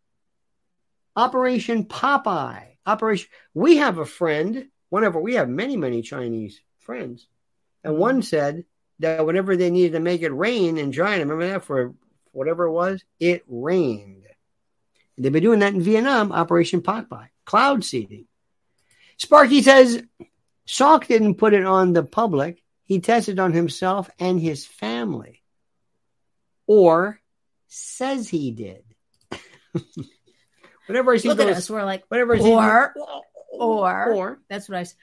[1.16, 2.78] Operation Popeye.
[2.86, 3.30] Operation.
[3.54, 7.28] We have a friend, whenever we have many, many Chinese friends.
[7.84, 8.22] And one mm-hmm.
[8.22, 8.66] said
[9.00, 11.96] that whenever they needed to make it rain in China, remember that for
[12.32, 14.26] whatever it was, it rained.
[15.18, 18.28] They've been doing that in Vietnam, Operation Popeye, cloud seeding.
[19.18, 20.04] Sparky says
[20.68, 22.64] Salk didn't put it on the public.
[22.92, 25.42] He tested on himself and his family.
[26.68, 27.22] Or
[27.70, 28.84] says he did.
[30.88, 32.36] whenever I see Look those, at us, we're like, whatever.
[32.36, 32.94] I see or,
[33.54, 34.98] or, or, that's what I said.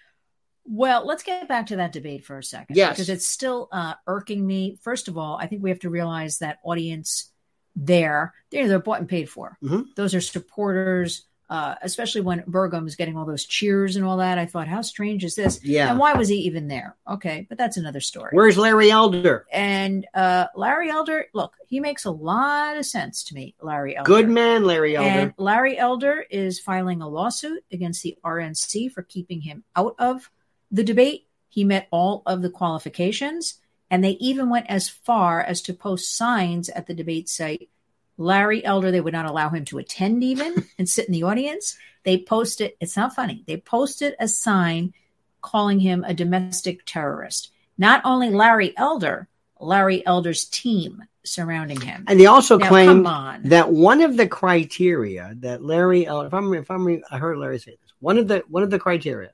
[0.66, 2.76] well, let's get back to that debate for a second.
[2.76, 2.90] Yes.
[2.90, 4.76] Because it's still uh, irking me.
[4.82, 7.32] First of all, I think we have to realize that audience
[7.74, 9.56] there, they're, they're bought and paid for.
[9.64, 9.80] Mm-hmm.
[9.96, 14.38] Those are supporters, uh, especially when Burgum is getting all those cheers and all that.
[14.38, 15.64] I thought, how strange is this?
[15.64, 15.90] Yeah.
[15.90, 16.96] And why was he even there?
[17.08, 18.30] Okay, but that's another story.
[18.32, 19.46] Where's Larry Elder?
[19.50, 24.06] And uh, Larry Elder, look, he makes a lot of sense to me, Larry Elder.
[24.06, 25.08] Good man, Larry Elder.
[25.08, 30.30] And Larry Elder is filing a lawsuit against the RNC for keeping him out of
[30.70, 31.26] the debate.
[31.48, 33.54] He met all of the qualifications,
[33.90, 37.70] and they even went as far as to post signs at the debate site.
[38.18, 41.76] Larry Elder, they would not allow him to attend even and sit in the audience.
[42.04, 44.92] They posted, it's not funny, they posted a sign
[45.40, 47.52] calling him a domestic terrorist.
[47.78, 49.28] not only Larry Elder,
[49.60, 52.04] Larry Elder's team surrounding him.
[52.08, 53.42] And they also Now, claim on.
[53.44, 57.58] that one of the criteria that Larry, Elder, if I'm, if I'm, I heard Larry
[57.60, 57.92] say this.
[58.00, 59.30] One of the one of the criteria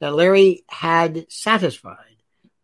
[0.00, 2.15] that Larry had satisfied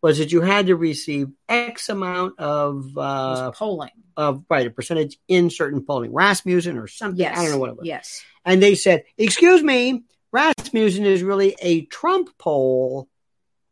[0.02, 3.90] was that you had to receive X amount of uh, polling.
[4.16, 7.20] of right a percentage in certain polling, Rasmussen or something.
[7.20, 7.38] Yes.
[7.38, 7.86] I don't know what it was.
[7.86, 8.22] Yes.
[8.44, 13.08] And they said, "Excuse me, Rasmussen is really a Trump poll."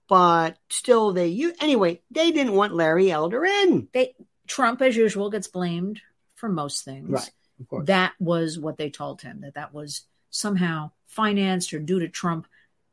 [0.09, 2.01] But still, they use anyway.
[2.11, 3.89] They didn't want Larry Elder in.
[3.93, 4.15] They
[4.47, 6.01] Trump, as usual, gets blamed
[6.35, 7.11] for most things.
[7.11, 7.87] Right, of course.
[7.87, 12.47] That was what they told him that that was somehow financed or due to Trump.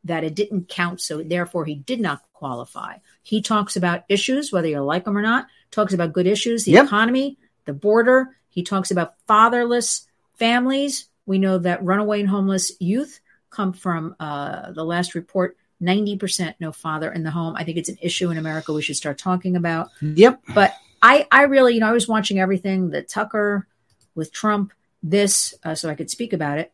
[0.07, 2.97] That it didn't count, so therefore he did not qualify.
[3.23, 5.47] He talks about issues, whether you like them or not.
[5.71, 6.85] Talks about good issues, the Yep.
[6.85, 8.35] economy, the border.
[8.49, 11.09] He talks about fatherless families.
[11.25, 15.57] We know that runaway and homeless youth come from uh, the last report.
[15.81, 17.55] 90% no father in the home.
[17.55, 19.89] I think it's an issue in America we should start talking about.
[20.01, 20.41] Yep.
[20.55, 23.67] But I, I really, you know, I was watching everything the Tucker
[24.15, 26.71] with Trump, this, uh, so I could speak about it.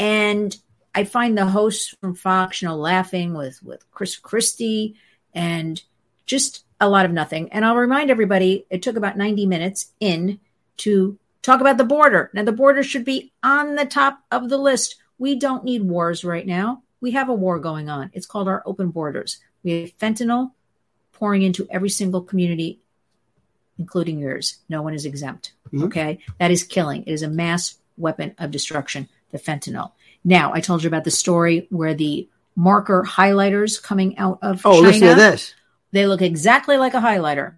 [0.00, 0.56] And
[0.94, 4.96] I find the hosts from Fox, you know, laughing with with Chris Christie
[5.34, 5.82] and
[6.26, 7.50] just a lot of nothing.
[7.52, 10.40] And I'll remind everybody, it took about 90 minutes in
[10.78, 12.30] to talk about the border.
[12.32, 14.96] Now, the border should be on the top of the list.
[15.18, 16.82] We don't need wars right now.
[17.00, 18.10] We have a war going on.
[18.12, 19.38] It's called our open borders.
[19.62, 20.52] We have fentanyl
[21.12, 22.80] pouring into every single community,
[23.78, 24.58] including yours.
[24.68, 25.52] No one is exempt.
[25.72, 25.84] Mhm.
[25.84, 26.18] Okay.
[26.38, 27.02] That is killing.
[27.04, 29.92] It is a mass weapon of destruction, the fentanyl.
[30.24, 34.74] Now, I told you about the story where the marker highlighters coming out of Oh,
[34.76, 34.86] China.
[34.88, 35.54] listen to this.
[35.92, 37.54] They look exactly like a highlighter.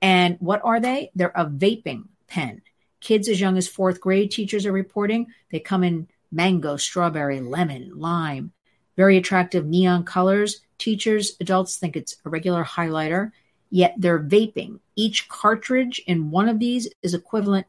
[0.00, 1.10] And what are they?
[1.14, 2.62] They're a vaping pen.
[3.00, 5.26] Kids as young as fourth grade, teachers are reporting.
[5.50, 8.52] They come in mango, strawberry, lemon, lime,
[8.96, 10.60] very attractive neon colors.
[10.78, 13.32] Teachers, adults think it's a regular highlighter,
[13.70, 14.80] yet they're vaping.
[14.96, 17.66] Each cartridge in one of these is equivalent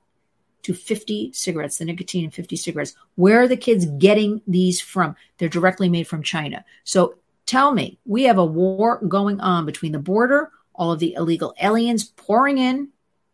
[0.63, 2.95] to 50 cigarettes, the nicotine in 50 cigarettes.
[3.15, 5.15] Where are the kids getting these from?
[5.38, 6.65] They're directly made from China.
[6.84, 11.13] So tell me, we have a war going on between the border, all of the
[11.13, 12.89] illegal aliens pouring in,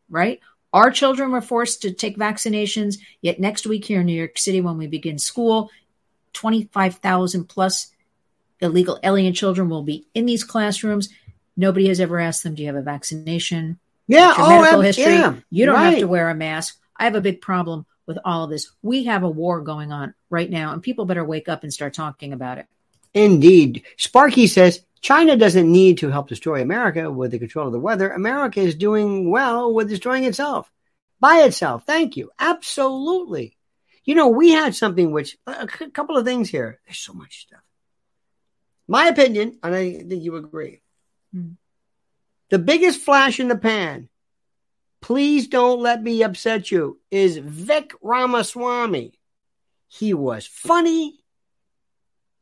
[0.10, 0.40] right?
[0.74, 2.98] Our children were forced to take vaccinations.
[3.22, 5.70] Yet next week here in New York City, when we begin school,
[6.34, 7.92] 25,000 plus
[8.60, 11.10] illegal alien children will be in these classrooms.
[11.58, 13.80] Nobody has ever asked them, Do you have a vaccination?
[14.08, 14.34] Yeah.
[14.38, 15.14] Oh, medical history.
[15.14, 15.36] yeah.
[15.50, 16.79] You don't have to wear a mask.
[17.00, 18.72] I have a big problem with all of this.
[18.82, 21.94] We have a war going on right now, and people better wake up and start
[21.94, 22.68] talking about it.
[23.14, 23.84] Indeed.
[23.98, 28.10] Sparky says China doesn't need to help destroy America with the control of the weather.
[28.10, 30.70] America is doing well with destroying itself
[31.20, 31.86] by itself.
[31.86, 32.32] Thank you.
[32.40, 33.58] Absolutely.
[34.06, 36.80] You know, we had something which, a c- couple of things here.
[36.86, 37.62] There's so much stuff.
[38.88, 40.82] My opinion, and I think you agree.
[41.34, 41.52] Hmm.
[42.50, 44.10] The biggest flash in the pan,
[45.02, 49.14] please don't let me upset you, is Vic Ramaswamy.
[49.88, 51.20] He was funny.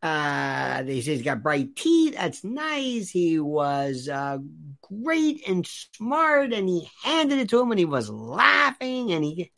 [0.01, 2.15] Uh, he's got bright teeth.
[2.15, 3.09] That's nice.
[3.09, 4.37] He was uh,
[4.81, 9.11] great and smart, and he handed it to him, and he was laughing.
[9.11, 9.51] And he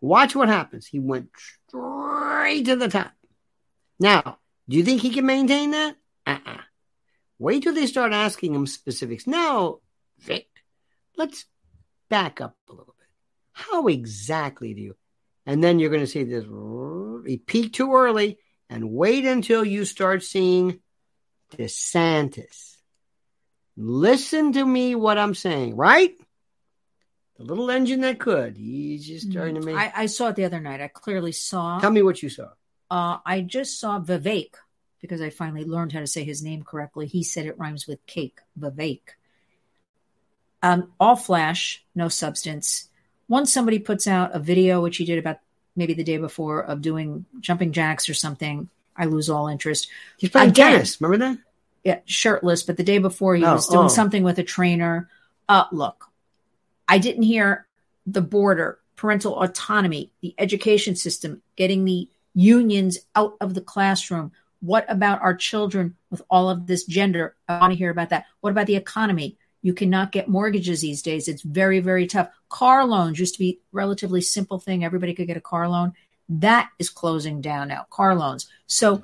[0.00, 0.86] watch what happens.
[0.86, 1.30] He went
[1.68, 3.12] straight to the top.
[4.00, 5.96] Now, do you think he can maintain that?
[6.26, 6.60] Uh-uh.
[7.38, 9.26] Wait till they start asking him specifics.
[9.26, 9.78] Now,
[10.20, 10.48] Vic,
[11.18, 11.44] let's
[12.08, 13.06] back up a little bit.
[13.52, 14.96] How exactly do you?
[15.44, 16.44] And then you're going to see this.
[17.26, 18.38] He peaked too early
[18.70, 20.80] and wait until you start seeing
[21.56, 22.76] DeSantis.
[23.76, 26.14] Listen to me what I'm saying, right?
[27.38, 28.56] The little engine that could.
[28.56, 29.76] He's just starting to make.
[29.76, 30.80] I, I saw it the other night.
[30.80, 31.78] I clearly saw.
[31.78, 32.48] Tell me what you saw.
[32.90, 34.54] Uh, I just saw Vivek
[35.00, 37.06] because I finally learned how to say his name correctly.
[37.06, 39.02] He said it rhymes with cake, Vivek.
[40.62, 42.88] Um, all flash, no substance.
[43.28, 45.38] Once somebody puts out a video, which he did about
[45.76, 49.88] maybe the day before, of doing jumping jacks or something, I lose all interest.
[50.16, 50.72] He's playing Again.
[50.72, 51.00] tennis.
[51.00, 51.38] Remember that?
[51.84, 53.88] Yeah, shirtless, but the day before he Oh, was doing oh.
[53.88, 55.08] something with a trainer.
[55.48, 56.06] Uh, look,
[56.88, 57.66] I didn't hear
[58.06, 64.32] the border, parental autonomy, the education system, getting the unions out of the classroom.
[64.60, 67.36] What about our children with all of this gender?
[67.48, 68.24] I want to hear about that.
[68.40, 69.37] What about the economy?
[69.62, 71.26] You cannot get mortgages these days.
[71.28, 72.28] It's very, very tough.
[72.48, 74.84] Car loans used to be relatively simple thing.
[74.84, 75.94] Everybody could get a car loan.
[76.28, 77.86] That is closing down now.
[77.90, 78.48] Car loans.
[78.66, 79.02] So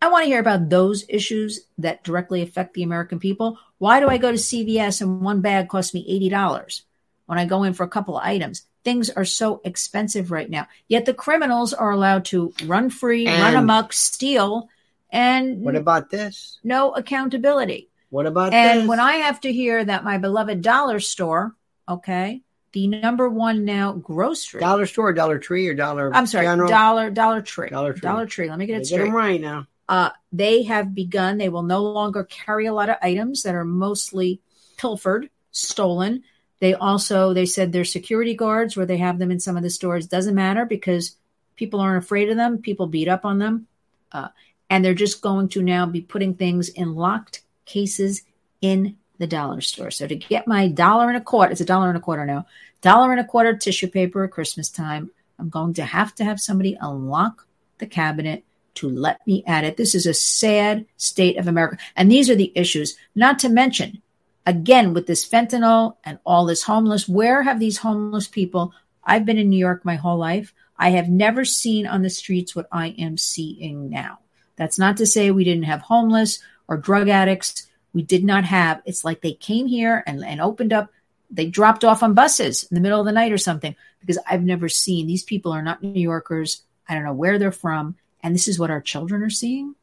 [0.00, 3.58] I want to hear about those issues that directly affect the American people.
[3.78, 6.82] Why do I go to CVS and one bag costs me $80
[7.26, 8.62] when I go in for a couple of items?
[8.84, 10.68] Things are so expensive right now.
[10.88, 14.68] Yet the criminals are allowed to run free, run And- amok, steal,
[15.10, 16.58] and What about this?
[16.62, 17.90] no accountability.
[18.16, 18.88] What about And this?
[18.88, 21.54] when I have to hear that my beloved dollar store,
[21.86, 22.40] okay,
[22.72, 24.60] the number one now grocery.
[24.60, 26.10] dollar store, Dollar Tree, or Dollar?
[26.14, 26.68] I'm sorry, General?
[26.70, 27.68] Dollar Dollar Tree.
[27.68, 28.00] Dollar Tree.
[28.00, 28.48] Dollar Tree.
[28.48, 29.04] Let me get it Get straight.
[29.04, 29.66] them right now.
[29.88, 31.36] uh, they have begun.
[31.36, 34.40] They will no longer carry a lot of items that are mostly
[34.78, 36.22] pilfered, stolen.
[36.60, 39.68] They also they said their security guards, where they have them in some of the
[39.70, 41.16] stores, doesn't matter because
[41.54, 42.58] people aren't afraid of them.
[42.62, 43.66] People beat up on them,
[44.10, 44.28] uh,
[44.70, 48.22] and they're just going to now be putting things in locked cases
[48.60, 49.90] in the dollar store.
[49.90, 52.46] So to get my dollar and a quarter, it's a dollar and a quarter now,
[52.80, 55.10] dollar and a quarter tissue paper at Christmas time.
[55.38, 57.46] I'm going to have to have somebody unlock
[57.78, 58.44] the cabinet
[58.76, 59.76] to let me at it.
[59.76, 61.78] This is a sad state of America.
[61.94, 64.02] And these are the issues, not to mention,
[64.44, 68.72] again, with this fentanyl and all this homeless, where have these homeless people?
[69.04, 70.52] I've been in New York my whole life.
[70.78, 74.18] I have never seen on the streets what I am seeing now.
[74.56, 77.66] That's not to say we didn't have homeless or drug addicts.
[77.92, 78.82] We did not have.
[78.84, 80.90] It's like they came here and, and opened up.
[81.30, 84.44] They dropped off on buses in the middle of the night or something because I've
[84.44, 85.06] never seen.
[85.06, 86.62] These people are not New Yorkers.
[86.88, 87.96] I don't know where they're from.
[88.22, 89.74] And this is what our children are seeing.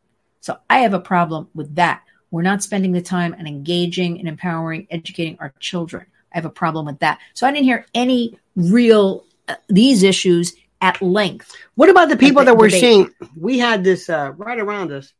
[0.42, 2.04] So I have a problem with that.
[2.32, 6.06] We're not spending the time and engaging and empowering, educating our children.
[6.34, 7.20] I have a problem with that.
[7.34, 11.56] So I didn't hear any real uh, these issues at length.
[11.76, 12.82] What about the people the that we're debate.
[12.82, 13.14] seeing?
[13.38, 15.14] We had this uh, right around us.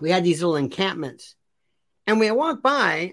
[0.00, 1.34] We had these little encampments,
[2.06, 3.12] and we walk by,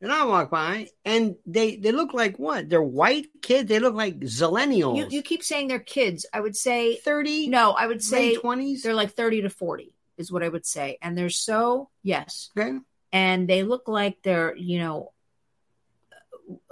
[0.00, 2.68] and I walk by, and they they look like what?
[2.68, 3.68] They're white kids.
[3.68, 4.96] They look like zillennials.
[4.96, 6.26] You, you keep saying they're kids.
[6.32, 7.72] I would say thirty, no.
[7.72, 8.82] I would say twenties.
[8.82, 12.78] they're like thirty to forty is what I would say, and they're so yes, Okay.
[13.12, 15.12] and they look like they're you know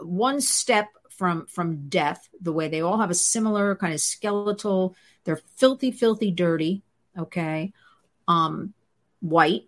[0.01, 4.95] one step from from death the way they all have a similar kind of skeletal
[5.25, 6.83] they're filthy filthy dirty
[7.17, 7.73] okay
[8.27, 8.73] um
[9.21, 9.65] white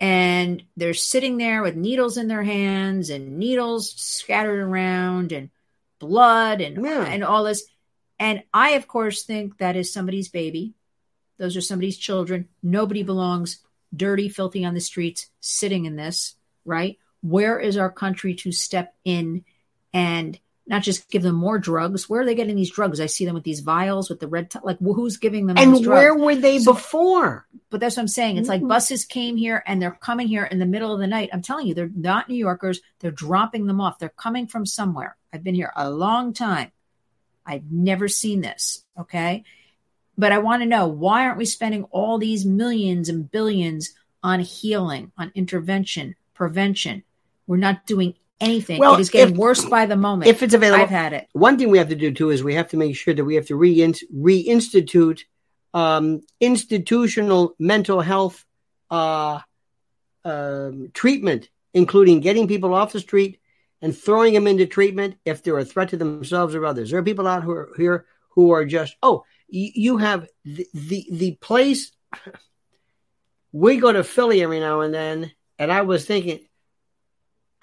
[0.00, 5.50] and they're sitting there with needles in their hands and needles scattered around and
[5.98, 7.04] blood and Yeah.
[7.04, 7.64] and all this.
[8.18, 10.74] And i of course think that is somebody's baby.
[11.38, 12.48] Those are somebody's children.
[12.62, 13.58] Nobody belongs
[13.94, 16.34] dirty filthy on the streets sitting in this
[16.66, 16.98] right?
[17.22, 19.44] Where is our country to step in
[19.94, 23.24] and not just give them more drugs where are they getting these drugs i see
[23.24, 25.96] them with these vials with the red t- like who's giving them And these drugs?
[25.96, 27.46] where were they So- before?
[27.70, 28.36] but that's what I'm saying.
[28.36, 28.68] It's like Mhm.
[28.68, 31.30] buses came here and they're coming here in the middle of the night.
[31.32, 32.80] I'm telling you, they're not New Yorkers.
[33.00, 33.98] They're dropping them off.
[33.98, 35.16] They're coming from somewhere.
[35.32, 36.70] I've been here a long time.
[37.44, 38.84] I've never seen this.
[38.98, 39.42] Okay.
[40.16, 44.40] But I want to know why aren't we spending all these millions and billions on
[44.40, 47.02] healing, on intervention, prevention?
[47.46, 48.78] We're not doing anything.
[48.78, 50.28] Well, it is getting if- worse by the moment.
[50.30, 51.28] If it's available, I've had it.
[51.32, 53.34] one thing we have to do too is we have to make sure that we
[53.36, 55.20] have to rein- reinstitute
[55.74, 58.44] um, institutional mental health
[58.90, 59.40] uh,
[60.24, 63.40] um, treatment, including getting people off the street
[63.82, 66.90] and throwing them into treatment if they're a threat to themselves or others.
[66.90, 70.66] There are people out who are, here who are just oh, y- you have the
[70.72, 71.92] the, the place.
[73.52, 76.40] we go to Philly every now and then, and I was thinking,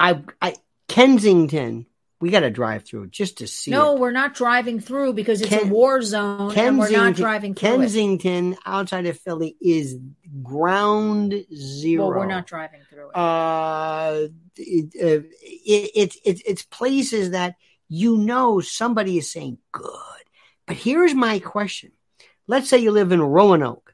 [0.03, 0.55] I I
[0.89, 1.85] Kensington.
[2.19, 3.71] We got to drive through just to see.
[3.71, 3.99] No, it.
[3.99, 7.53] we're not driving through because it's a war zone and we're not driving.
[7.53, 9.97] Kensington outside of Philly is
[10.41, 12.09] ground zero.
[12.09, 13.17] Well, we're not driving through it.
[13.17, 17.55] Uh, it, uh, it, it, it, it's places that
[17.89, 20.23] you know somebody is saying good.
[20.65, 21.91] But here's my question.
[22.47, 23.93] Let's say you live in Roanoke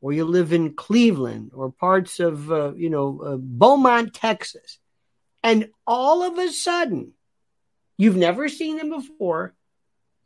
[0.00, 4.78] or you live in Cleveland or parts of, uh, you know, uh, Beaumont, Texas.
[5.42, 7.12] And all of a sudden,
[7.96, 9.54] you've never seen them before.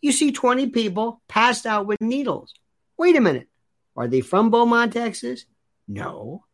[0.00, 2.54] You see 20 people passed out with needles.
[2.96, 3.48] Wait a minute.
[3.96, 5.44] Are they from Beaumont, Texas?
[5.86, 6.44] No.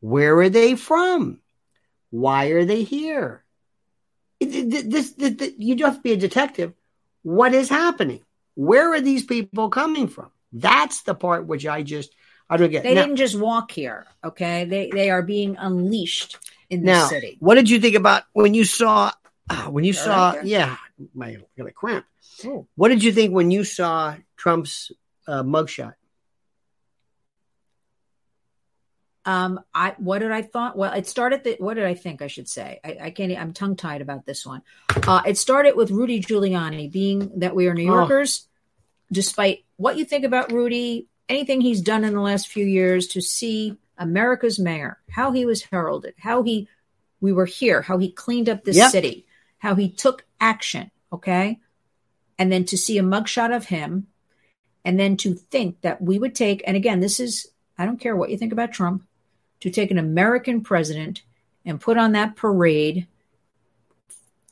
[0.00, 1.40] Where are they from?
[2.10, 3.44] Why are they here?
[4.40, 6.72] This, this, this, you to be a detective.
[7.22, 8.22] What is happening?
[8.54, 10.30] Where are these people coming from?
[10.52, 12.14] That's the part which I just
[12.48, 12.82] I don't get.
[12.82, 14.64] They now, didn't just walk here, okay?
[14.64, 16.38] They they are being unleashed
[16.70, 17.36] in the now, city.
[17.40, 19.10] what did you think about when you saw
[19.50, 20.30] ah, when you All saw?
[20.32, 20.76] right, Yeah,
[21.14, 22.06] my got a cramp.
[22.44, 22.66] Oh.
[22.74, 24.90] What did you think when you saw Trump's
[25.26, 25.94] uh, mugshot?
[29.26, 30.76] Um, I what did I thought?
[30.76, 31.44] Well, it started.
[31.44, 32.20] The, what did I think?
[32.20, 32.80] I should say.
[32.84, 33.32] I, I can't.
[33.32, 34.60] I'm tongue tied about this one.
[35.06, 37.94] Uh, it started with Rudy Giuliani, being that we are New Oh.
[38.00, 38.46] Yorkers.
[39.10, 43.22] Despite what you think about Rudy, anything he's done in the last few years, to
[43.22, 46.68] see America's mayor, how he was heralded, how he
[47.20, 48.90] we were here, how he cleaned up this Yep.
[48.90, 49.26] city,
[49.58, 50.90] how he took action.
[51.12, 51.60] Okay,
[52.38, 54.08] and then to see a mugshot of him,
[54.84, 56.62] and then to think that we would take.
[56.66, 59.04] And again, this is I don't care what you think about Trump
[59.60, 61.22] to take an American president
[61.64, 63.06] and put on that parade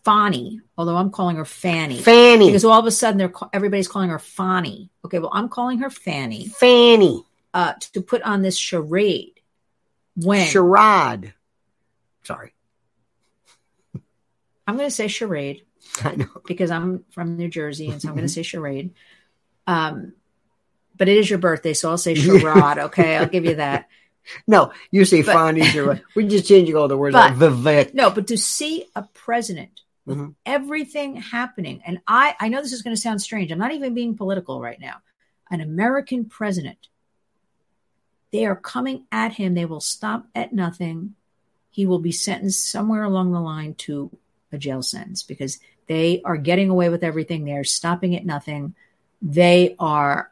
[0.05, 1.99] Fani, although I'm calling her Fanny.
[2.01, 2.47] Fanny.
[2.47, 4.91] Because all of a sudden they're everybody's calling her Fani.
[5.05, 6.49] Okay, well I'm calling her Fanny.
[6.49, 7.25] Fanny.
[7.55, 9.41] Uh, to put on this charade.
[10.17, 11.35] When charade.
[12.25, 12.55] Sorry.
[14.67, 15.65] I'm going to say charade.
[16.03, 18.95] I know because I'm from New Jersey, and so I'm going to say charade.
[19.67, 20.15] Um,
[20.97, 22.79] but it is your birthday, so I'll say charade.
[22.79, 23.89] Okay, I'll give you that.
[24.47, 25.21] No, you say.
[25.23, 26.03] Charade.
[26.15, 27.13] We're just changing all the words.
[27.13, 27.93] But, like Vivek.
[27.93, 30.31] No, but to see a president with mm-hmm.
[30.47, 33.51] everything happening, and I, I know this is going to sound strange.
[33.51, 34.99] I'm not even being political right now.
[35.51, 36.79] An American president.
[38.33, 39.55] They are coming at him.
[39.55, 41.15] They will stop at nothing.
[41.71, 44.11] He will be sentenced somewhere along the line to
[44.51, 47.45] a jail sentence because they are getting away with everything.
[47.45, 48.75] They're stopping at nothing.
[49.21, 50.31] They are,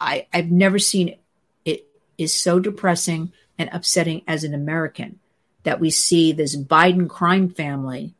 [0.00, 1.16] I, I've never seen
[1.64, 1.86] it
[2.18, 5.18] is so depressing and upsetting as an American
[5.62, 8.14] that we see this Biden crime family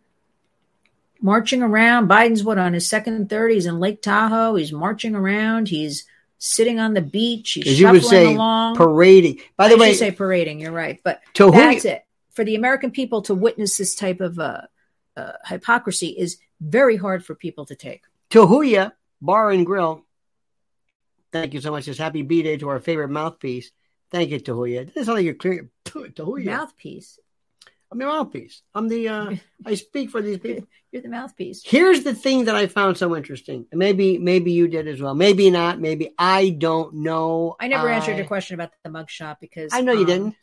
[1.20, 2.08] marching around.
[2.08, 4.54] Biden's what on his second 30s in Lake Tahoe.
[4.56, 5.68] He's marching around.
[5.68, 6.04] He's
[6.44, 7.52] sitting on the beach.
[7.52, 8.76] He's As you would say, along.
[8.76, 9.40] parading.
[9.56, 10.60] By the I way, you say parading.
[10.60, 14.38] You're right, but to that's it for the American people to witness this type of
[14.38, 14.62] uh,
[15.16, 18.02] uh, hypocrisy is very hard for people to take.
[18.30, 18.92] Tahuya
[19.22, 20.04] Bar and Grill.
[21.32, 21.86] Thank you so much.
[21.86, 23.70] This happy B day to our favorite mouthpiece.
[24.10, 24.92] Thank you, Tahuya.
[24.92, 25.70] This is like you're clear.
[25.84, 26.44] Tahuya.
[26.46, 27.18] Mouthpiece.
[27.94, 28.62] I'm the mouthpiece.
[28.74, 29.08] I'm the.
[29.08, 29.36] Uh,
[29.66, 30.66] I speak for these people.
[30.90, 31.62] You're the mouthpiece.
[31.64, 33.66] Here's the thing that I found so interesting.
[33.72, 35.14] Maybe, maybe you did as well.
[35.14, 35.80] Maybe not.
[35.80, 37.54] Maybe I don't know.
[37.60, 40.36] I never I, answered your question about the mugshot because I know you um, didn't.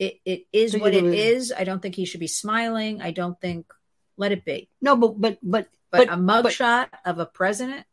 [0.00, 1.52] It it is so what it is.
[1.56, 3.00] I don't think he should be smiling.
[3.02, 3.66] I don't think
[4.16, 4.68] let it be.
[4.82, 7.86] No, but but but but, but a mugshot of a president.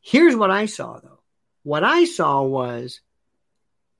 [0.00, 1.20] Here's what I saw though.
[1.62, 3.00] What I saw was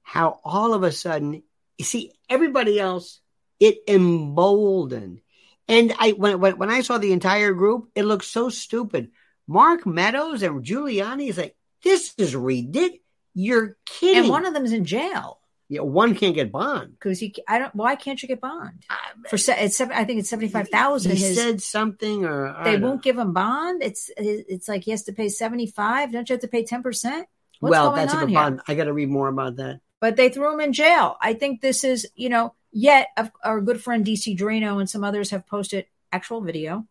[0.03, 1.44] how all of a sudden,
[1.78, 3.20] you see, everybody else,
[3.63, 5.21] it emboldened.
[5.69, 9.13] And I when when I saw the entire group, it looked so stupid.
[9.47, 11.55] Mark Meadows and Giuliani is like,
[11.85, 12.99] this is ridiculous.
[13.35, 14.25] You're kidding.
[14.25, 15.39] And one of them is in jail.
[15.69, 17.35] Yeah, one can't get bond because he.
[17.49, 17.75] I don't.
[17.75, 18.85] Why can't you get bond
[19.29, 19.37] for?
[19.37, 21.13] It's I think it's seventy five thousand.
[21.13, 22.97] He his, said something, or they won't know.
[22.99, 23.83] give him bond.
[23.83, 26.13] It's it's like he has to pay seventy five.
[26.13, 27.27] Don't you have to pay ten percent?
[27.61, 28.61] Well, that's a bond.
[28.67, 29.81] I got to read more about that.
[30.01, 31.17] But they threw him in jail.
[31.21, 32.55] I think this is you know.
[32.73, 33.09] Yet
[33.45, 36.87] our good friend DC Draino and some others have posted actual video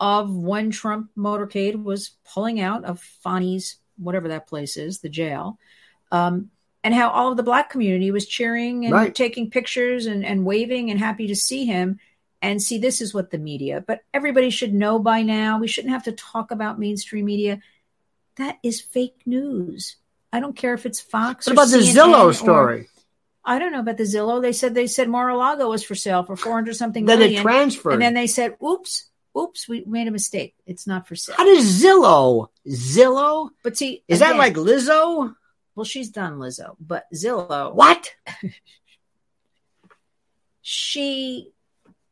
[0.00, 5.58] of when Trump motorcade was pulling out of Fani's whatever that place is, the jail.
[6.10, 6.50] Um,
[6.84, 9.14] and how all of the black community was cheering and right.
[9.14, 11.98] taking pictures and, and waving and happy to see him
[12.40, 15.92] and see this is what the media but everybody should know by now we shouldn't
[15.92, 17.60] have to talk about mainstream media
[18.36, 19.96] that is fake news
[20.32, 22.86] i don't care if it's fox what about CNN the zillow story or,
[23.44, 26.36] i don't know about the zillow they said they said mar-a-lago was for sale for
[26.36, 30.10] 400 something then million, it transferred and then they said oops oops we made a
[30.10, 34.54] mistake it's not for sale how does zillow zillow but see is again, that like
[34.54, 35.34] lizzo
[35.74, 37.74] well, she's done Lizzo, but Zillow.
[37.74, 38.14] What?
[40.62, 41.50] she,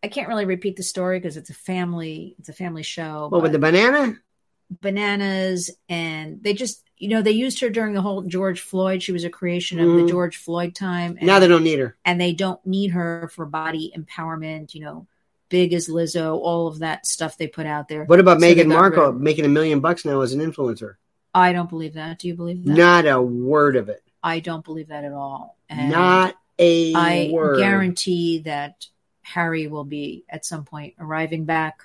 [0.02, 3.28] I can't really repeat the story because it's a family, it's a family show.
[3.28, 4.16] What with the banana?
[4.70, 9.03] Bananas, and they just, you know, they used her during the whole George Floyd.
[9.03, 9.94] She was a creation of mm.
[9.94, 10.11] the mm-hmm.
[10.11, 11.16] George Floyd time.
[11.18, 14.74] And, now they don't need her, and they don't need her for body empowerment.
[14.74, 15.07] You know,
[15.48, 18.05] big as Lizzo, all of that stuff they put out there.
[18.05, 20.96] What about so Meghan Markle making a million bucks now as an influencer?
[21.34, 22.18] I don't believe that.
[22.18, 22.70] Do you believe that?
[22.70, 24.03] Not a word of it.
[24.22, 25.57] I don't believe that at all.
[25.70, 27.59] And Not a I word.
[27.59, 28.86] guarantee that
[29.22, 31.82] Harry will be at some point arriving back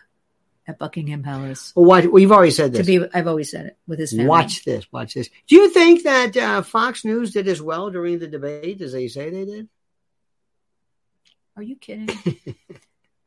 [0.67, 1.73] at Buckingham Palace.
[1.75, 2.85] Well, watch, well, you've always said this.
[2.85, 4.27] To be, I've always said it with his family.
[4.27, 4.91] Watch this.
[4.91, 5.29] Watch this.
[5.47, 9.07] Do you think that uh, Fox News did as well during the debate as they
[9.07, 9.69] say they did?
[11.55, 12.09] Are you kidding?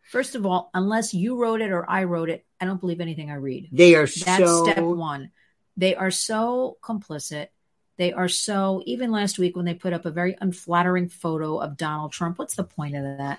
[0.03, 3.31] First of all, unless you wrote it or I wrote it, I don't believe anything
[3.31, 3.69] I read.
[3.73, 4.65] They are That's so...
[4.65, 5.31] step one.
[5.77, 7.49] They are so complicit.
[7.99, 11.77] They are so, even last week when they put up a very unflattering photo of
[11.77, 13.39] Donald Trump, what's the point of that?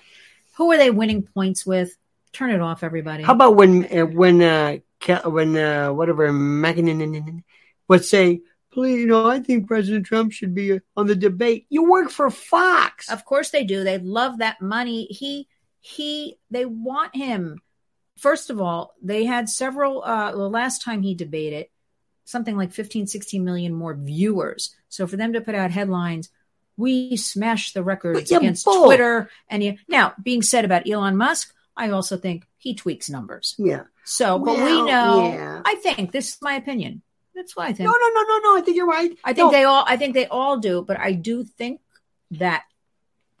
[0.56, 1.96] Who are they winning points with?
[2.32, 3.22] Turn it off, everybody.
[3.24, 4.78] How about when, uh, when, uh,
[5.24, 7.42] when, uh, whatever, McKinnon
[7.88, 11.66] would say, please, you know, I think President Trump should be uh, on the debate.
[11.70, 13.10] You work for Fox.
[13.10, 13.82] Of course they do.
[13.82, 15.06] They love that money.
[15.06, 15.48] He,
[15.80, 17.60] he, they want him.
[18.16, 21.66] First of all, they had several, uh, the last time he debated,
[22.24, 24.76] something like 15, 16 million more viewers.
[24.88, 26.30] So for them to put out headlines,
[26.76, 28.86] we smashed the records against bull.
[28.86, 29.30] Twitter.
[29.48, 33.54] And you, now, being said about Elon Musk, I also think he tweaks numbers.
[33.58, 33.84] Yeah.
[34.04, 35.32] So, but well, we know.
[35.32, 35.62] Yeah.
[35.64, 37.00] I think this is my opinion.
[37.34, 37.86] That's what I think.
[37.88, 38.58] No, no, no, no, no.
[38.58, 39.16] I think you're right.
[39.24, 39.50] I think no.
[39.50, 39.84] they all.
[39.86, 40.82] I think they all do.
[40.82, 41.80] But I do think
[42.32, 42.64] that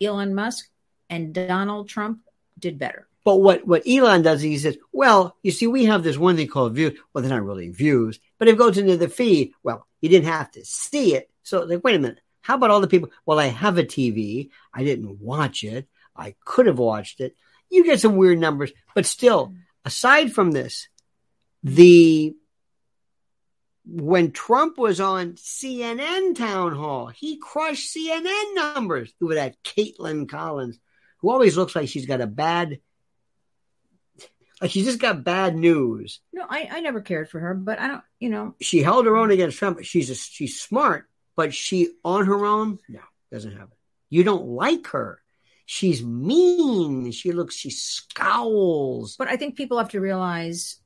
[0.00, 0.68] Elon Musk
[1.10, 2.20] and Donald Trump
[2.58, 3.06] did better.
[3.24, 6.36] But what, what Elon does, is he says, well, you see, we have this one
[6.36, 6.98] thing called views.
[7.12, 10.28] Well, they're not really views, but if it goes into the feed, well, you didn't
[10.28, 11.30] have to see it.
[11.42, 12.20] So, like, wait a minute.
[12.40, 13.10] How about all the people?
[13.26, 14.48] Well, I have a TV.
[14.72, 15.86] I didn't watch it.
[16.16, 17.36] I could have watched it.
[17.70, 19.56] You get some weird numbers, but still, mm-hmm.
[19.84, 20.88] aside from this,
[21.62, 22.34] the
[23.86, 30.78] when Trump was on CNN town hall, he crushed CNN numbers with that Kaitlan Collins,
[31.18, 32.80] who always looks like she's got a bad,
[34.60, 36.20] like she just got bad news.
[36.32, 38.54] No, I, I never cared for her, but I don't, you know.
[38.60, 39.82] She held her own against Trump.
[39.82, 43.00] She's a, she's smart, but she on her own, no,
[43.32, 43.78] doesn't have it.
[44.08, 45.19] You don't like her.
[45.72, 47.12] She's mean.
[47.12, 49.14] She looks, she scowls.
[49.16, 50.80] But I think people have to realize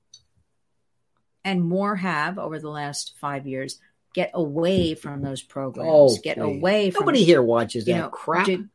[1.43, 3.81] and more have over the last five years
[4.13, 5.01] get away hmm.
[5.01, 5.89] from those programs.
[5.91, 6.59] Oh, get please.
[6.59, 8.45] away from Nobody here watches that know, crap.
[8.45, 8.69] did-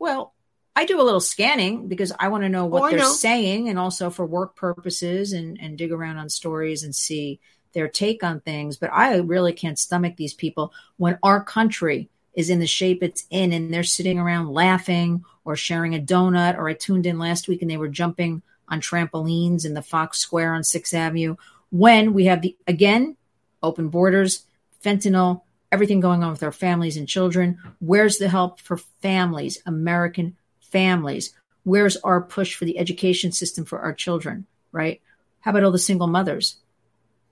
[0.00, 0.34] well,
[0.74, 3.12] I do a little scanning because I want to know oh, what Oh, they're know.
[3.12, 7.38] saying and also for work purposes and, and dig around on stories and see
[7.74, 8.76] their take on things.
[8.76, 13.24] But I really can't stomach these people when our country is in the shape it's
[13.30, 16.56] in and they're sitting around laughing or sharing a donut.
[16.56, 20.18] Or I tuned in last week and they were jumping on trampolines in the Fox
[20.18, 21.36] Square on Sixth Avenue
[21.70, 23.16] when we have the, again,
[23.62, 24.44] open borders,
[24.82, 25.42] fentanyl,
[25.72, 27.58] everything going on with our families and children.
[27.80, 31.34] Where's the help for families, American families?
[31.64, 35.00] Where's our push for the education system for our children, right?
[35.40, 36.56] How about all the single mothers?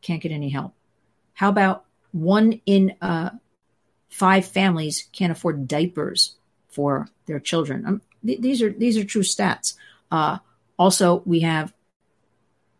[0.01, 0.75] Can't get any help.
[1.35, 3.31] How about one in uh,
[4.09, 6.37] five families can't afford diapers
[6.73, 7.87] for their children?
[7.87, 9.75] Um, th- these are these are true stats.
[10.11, 10.39] Uh,
[10.79, 11.73] also, we have.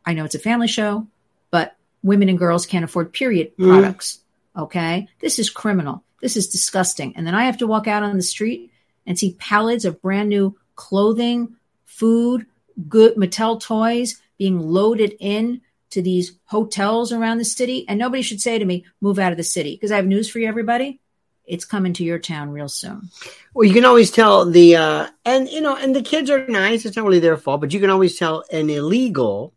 [0.05, 1.07] I know it's a family show,
[1.51, 3.69] but women and girls can't afford period Mhm.
[3.69, 4.19] products.
[4.57, 5.09] Okay.
[5.21, 6.03] This is criminal.
[6.21, 7.15] This is disgusting.
[7.17, 8.71] And then I have to walk out on the street
[9.07, 12.47] and see pallets of brand new clothing, food,
[12.89, 17.87] good Mattel toys being loaded in to these hotels around the city.
[17.89, 19.75] And nobody should say to me, move out of the city.
[19.77, 21.01] Because I have news for you, everybody.
[21.47, 23.11] It's coming to your town real soon.
[23.53, 26.85] Well, you can always tell the uh and you know, and the kids are nice.
[26.85, 29.53] It's not really their fault, but you can always tell an illegal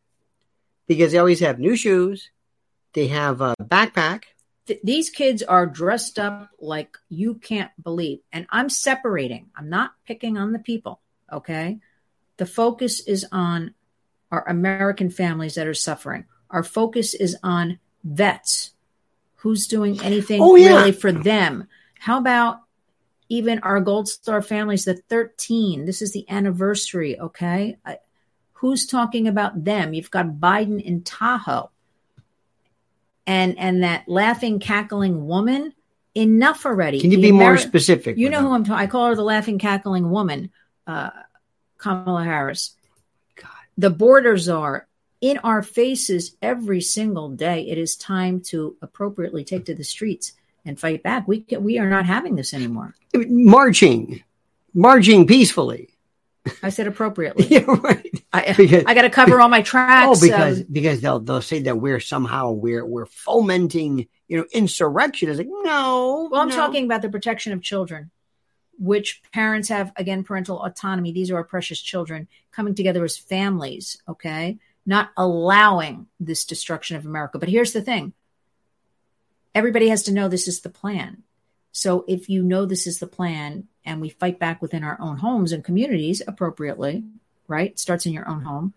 [0.87, 2.29] because they always have new shoes.
[2.93, 4.23] They have a backpack.
[4.67, 8.19] Th- these kids are dressed up like you can't believe.
[8.31, 9.49] And I'm separating.
[9.55, 11.01] I'm not picking on the people.
[11.31, 11.79] Okay.
[12.37, 13.73] The focus is on
[14.31, 16.25] our American families that are suffering.
[16.49, 18.71] Our focus is on vets.
[19.45, 20.69] Who's doing anything Oh, yeah.
[20.69, 21.67] really for them?
[21.99, 22.61] How about
[23.29, 25.85] even our Gold Star families, the 13?
[25.85, 27.19] This is the anniversary.
[27.19, 27.77] Okay.
[27.85, 27.99] I,
[28.53, 29.93] who's talking about them?
[29.93, 31.69] You've got Biden in Tahoe
[33.27, 35.73] and and that laughing cackling woman
[36.15, 38.17] enough already Can you The be more specific?
[38.17, 40.51] you know who i'm talking i call her the laughing cackling woman
[40.87, 41.09] uh
[41.79, 42.75] kamala harris
[43.35, 43.49] God.
[43.77, 44.87] the border czar
[45.25, 50.33] in our faces every single day it is time to appropriately take to the streets
[50.65, 52.93] and fight back we can, we are not having this anymore
[53.27, 54.23] marching,
[54.75, 55.89] marching peacefully.
[56.61, 58.23] i said appropriately yeah, right.
[58.33, 61.41] i, Because- I got to cover all my tracks Oh, because um, because they'll they'll
[61.41, 65.29] say that we're somehow we're we're fomenting you know insurrection.
[65.29, 66.29] It's like no.
[66.31, 66.55] Well, I'm no.
[66.55, 68.11] talking about the protection of children,
[68.77, 71.11] which parents have, again, parental autonomy.
[71.11, 74.57] These are our precious children coming together as families, okay?
[74.85, 77.39] Not allowing this destruction of America.
[77.39, 78.13] But here's the thing
[79.53, 81.23] everybody has to know this is the plan.
[81.71, 85.17] So if you know this is the plan and we fight back within our own
[85.17, 87.03] homes and communities appropriately,
[87.47, 87.77] right?
[87.79, 88.73] Starts in your own home.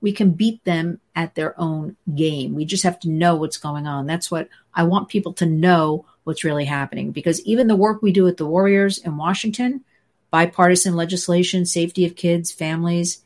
[0.00, 2.54] We can beat them at their own game.
[2.54, 4.06] We just have to know what's going on.
[4.06, 8.12] That's what I want people to know what's really happening because even the work we
[8.12, 9.84] do at the Warriors in Washington,
[10.30, 13.22] bipartisan legislation, safety of kids, families,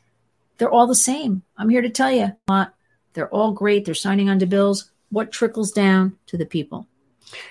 [0.57, 1.43] they're all the same.
[1.57, 2.31] I'm here to tell you,
[3.13, 3.85] they're all great.
[3.85, 4.91] They're signing onto bills.
[5.09, 6.87] What trickles down to the people?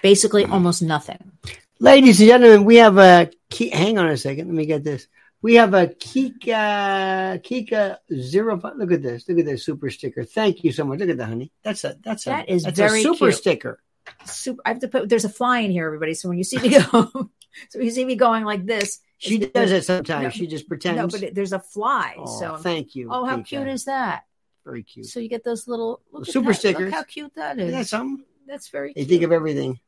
[0.03, 0.53] Basically, mm-hmm.
[0.53, 1.33] almost nothing.
[1.81, 3.71] Ladies and gentlemen, we have a key.
[3.71, 4.49] Hang on a second.
[4.49, 5.09] Let me get this.
[5.43, 8.59] We have a Kika Kika zero.
[8.59, 9.29] five- Look at this.
[9.29, 10.25] Look at this super sticker.
[10.25, 11.01] Thank you so much.
[11.01, 11.53] Look at that, honey.
[11.63, 13.35] That's a that's a That is that's very a super cute.
[13.35, 13.81] sticker.
[14.25, 15.09] Super, I have to put.
[15.09, 16.15] There's a fly in here, everybody.
[16.15, 19.39] So when you see me go, so when you see me going like this, She
[19.39, 20.23] does it sometimes.
[20.25, 20.99] No, she just pretends.
[20.99, 22.17] No, but it, there's a fly.
[22.19, 23.09] oh, so thank you.
[23.11, 24.25] oh, how cute is that?
[24.65, 25.07] very cute.
[25.07, 26.55] So you get those little Super that.
[26.55, 26.85] stickers.
[26.87, 27.91] Look how cute that is.
[27.91, 28.25] something?
[28.47, 28.89] That's very.
[28.95, 29.09] They Cute.
[29.09, 29.79] think of everything.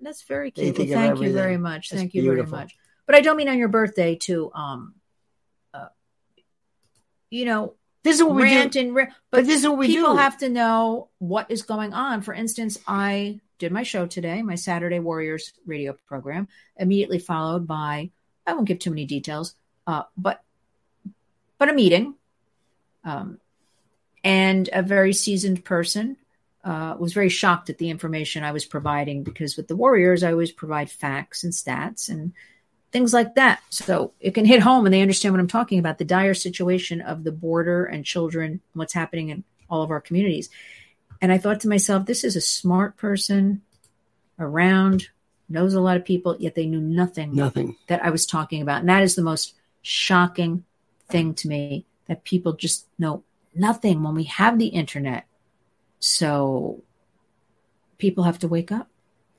[0.00, 0.78] That's very cute.
[0.78, 1.88] Well, thank you very much.
[1.90, 2.50] That's thank you beautiful.
[2.50, 2.76] very much.
[3.06, 4.94] But I don't mean on your birthday to, um,
[5.74, 5.86] uh,
[7.30, 7.74] you know,
[8.04, 8.80] This is what we rant do.
[8.80, 10.18] and But but this is what we people do.
[10.18, 12.20] have to know what is going on.
[12.22, 16.46] For instance, I did my show today, my Saturday Warriors radio program,
[16.76, 18.10] immediately followed by
[18.48, 19.54] I won't give too many details,
[19.86, 20.42] uh, but
[21.58, 22.14] but a meeting,
[23.04, 23.38] um,
[24.24, 26.16] and a very seasoned person
[26.64, 30.32] uh, was very shocked at the information I was providing because with the Warriors, I
[30.32, 32.32] always provide facts and stats and
[32.90, 33.60] things like that.
[33.70, 37.00] So it can hit home and they understand what I'm talking about the dire situation
[37.00, 40.48] of the border and children, what's happening in all of our communities.
[41.20, 43.62] And I thought to myself, this is a smart person
[44.38, 45.08] around,
[45.48, 47.76] knows a lot of people, yet they knew nothing, Nothing.
[47.86, 48.80] that I was talking about.
[48.80, 50.64] And that is the most shocking
[51.08, 53.22] thing to me that people just know
[53.54, 55.26] nothing when we have the internet.
[56.00, 56.82] So
[57.98, 58.88] people have to wake up.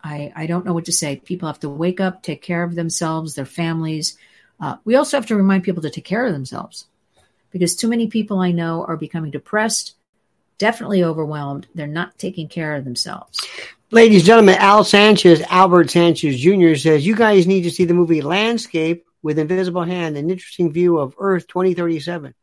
[0.04, 1.18] I, I don't know what to say.
[1.18, 4.18] People have to wake up, take care of themselves, their families.
[4.60, 6.88] Uh, we also have to remind people to take care of themselves
[7.52, 9.96] because too many people I know are becoming depressed,
[10.58, 11.68] definitely overwhelmed.
[11.76, 13.46] They're not taking care of themselves.
[13.92, 16.76] Ladies and gentlemen, Al Sanchez, Albert Sanchez Jr.
[16.76, 21.00] says, You guys need to see the movie Landscape with Invisible Hand, an interesting view
[21.00, 22.36] of Earth 2037.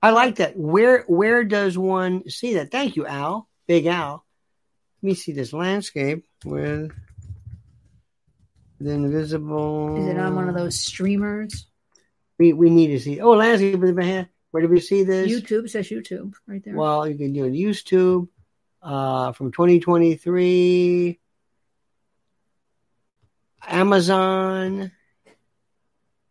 [0.00, 0.56] I like that.
[0.56, 2.70] Where where does one see that?
[2.70, 3.48] Thank you, Al.
[3.66, 4.24] Big Al.
[5.02, 6.92] Let me see this landscape with
[8.80, 9.96] the invisible.
[9.96, 11.66] Is it on one of those streamers?
[12.38, 13.20] We, we need to see.
[13.20, 14.28] Oh, landscape with the hand.
[14.52, 15.32] Where do we see this?
[15.32, 16.76] YouTube says YouTube right there.
[16.76, 18.28] Well, you can do it on YouTube
[18.82, 21.18] uh, from 2023.
[23.68, 24.90] Amazon.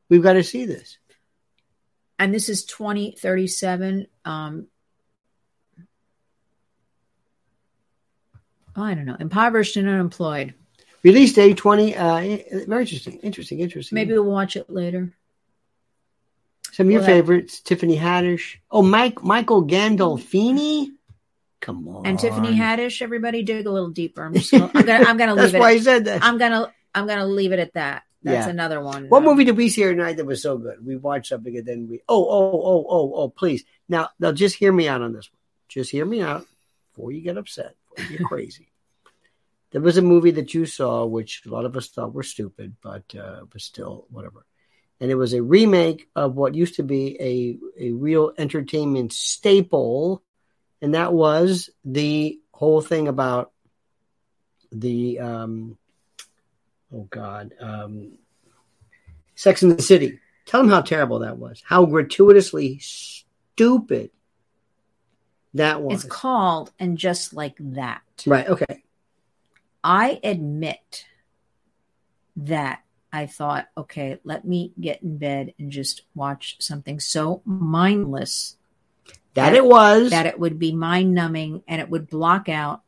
[0.09, 0.97] We've got to see this.
[2.19, 4.67] and this is 2037 um
[8.75, 10.53] oh, i don't know impoverished and unemployed
[11.03, 11.95] Release date 20.
[11.95, 12.19] Uh,
[12.67, 13.13] very interesting.
[13.23, 13.59] Interesting.
[13.59, 13.95] Interesting.
[13.95, 15.11] maybe we'll watch it later
[16.73, 18.57] Some of your well, that- favorites Tiffany Haddish.
[18.69, 20.89] Oh, Mike Michael Gandolfini.
[21.61, 22.05] Come on.
[22.07, 25.35] and tiffany haddish everybody dig a little deeper i'm just gonna i'm gonna, I'm gonna
[25.39, 26.23] That's leave why it I said that.
[26.23, 28.49] i'm gonna i'm gonna leave it at that that's Yeah.
[28.51, 30.85] another one What Um, movie did we see tonight that was so good?
[30.85, 34.55] We watched something and then we oh oh oh oh oh please now now just
[34.55, 35.39] hear me out on this one.
[35.69, 36.45] Just hear me out
[36.93, 37.75] before you get upset.
[37.95, 38.67] Before you get crazy.
[39.71, 42.75] There was a movie that you saw which a lot of us thought were stupid,
[42.83, 44.45] but uh, was still whatever.
[44.99, 47.57] And it was a remake of what used to be a
[47.87, 50.21] a real entertainment staple,
[50.81, 53.51] and that was the whole thing about
[54.71, 55.77] the um,
[56.93, 58.13] oh god um,
[59.35, 60.19] Sex in the City.
[60.45, 61.63] Tell them how terrible that was.
[61.65, 64.11] How gratuitously stupid
[65.53, 66.03] that was.
[66.03, 68.47] it's called and just like that right.
[68.47, 68.83] Okay.
[69.83, 71.05] I admit
[72.37, 78.55] that I thought, okay, let me get in bed and just watch something so mindless
[79.33, 80.11] That it was.
[80.11, 82.81] that it would be mind numbing and it would block out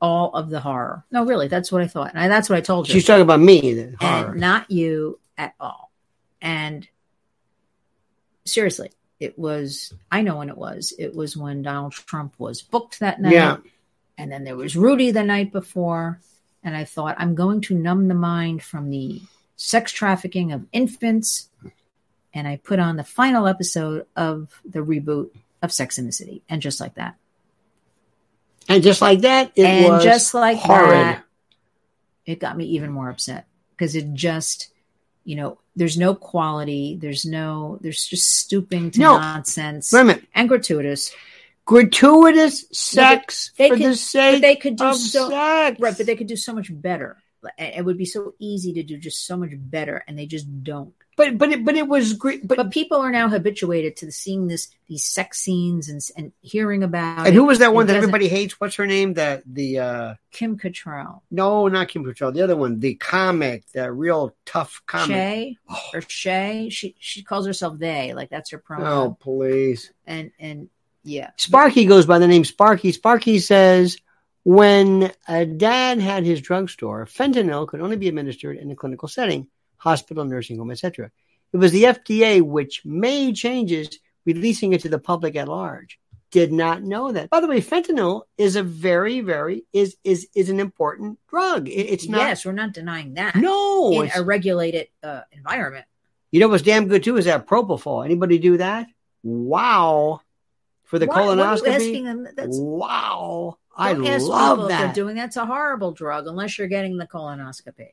[0.00, 1.04] all of the horror.
[1.10, 2.10] No, really, that's what I thought.
[2.10, 2.92] And I, that's what I told you.
[2.92, 3.72] She's talking about me.
[3.72, 4.30] The horror.
[4.32, 5.90] and not you at all.
[6.42, 6.86] And
[8.44, 10.92] seriously, it was, I know when it was.
[10.98, 13.32] It was when Donald Trump was booked that night.
[13.32, 13.56] Yeah.
[14.18, 16.20] And then there was Rudy the night before.
[16.62, 19.22] And I thought, I'm going to numb the mind from the
[19.56, 21.48] sex trafficking of infants.
[22.34, 25.30] And I put on the final episode of the reboot
[25.62, 26.42] of Sex in the City.
[26.48, 27.16] And just like that.
[28.68, 30.90] And just like that, it and was just like horrid.
[30.90, 31.24] that,
[32.24, 34.70] it got me even more upset because it just,
[35.24, 36.96] you know, there's no quality.
[37.00, 39.18] There's no, there's just stooping to No.
[39.18, 40.24] nonsense Wait a minute.
[40.34, 41.12] and gratuitous.
[41.64, 45.80] Gratuitous sex they for could- the sake they could do of so sex.
[45.80, 47.16] right, but they could do so much better.
[47.58, 50.92] It would be so easy to do just so much better, and they just don't.
[51.16, 52.46] but but it, but it was great.
[52.46, 56.82] But, But people are now habituated to seeing this these sex scenes and and hearing
[56.82, 57.26] about.
[57.26, 58.60] and who was that one that everybody hates?
[58.60, 59.14] What's her name?
[59.14, 62.32] That the uh Kim Cattrall, no, not Kim Cattrall.
[62.34, 65.08] The other one, the comic, the real tough comic.
[65.16, 66.68] Che Oh, or Che.
[66.70, 68.86] She she calls herself they, like that's her pronoun.
[68.86, 69.90] oh, please.
[70.06, 70.68] and and
[71.04, 72.90] yeah Sparky goes by the name Sparky.
[72.92, 73.96] Sparky says
[74.46, 79.48] when a dad had his drugstore, fentanyl could only be administered in a clinical setting,
[79.76, 81.10] hospital, nursing home, etc.
[81.52, 85.98] It was the FDA which made changes, releasing it to the public at large.
[86.30, 87.28] Did not know that.
[87.28, 91.68] By the way, fentanyl is a very, very is is is an important drug.
[91.68, 92.18] It- it's not.
[92.18, 95.86] yes we're not denying that No, in a regulated uh, environment
[96.30, 98.04] you know what's damn good too is that propofol.
[98.04, 98.86] Anybody do that?
[99.24, 100.20] Wow,
[100.84, 102.26] for the what colonoscopy.
[102.36, 104.94] that's wow, I love if they're that.
[104.94, 107.90] doing that's a horrible drug unless you're getting the colonoscopy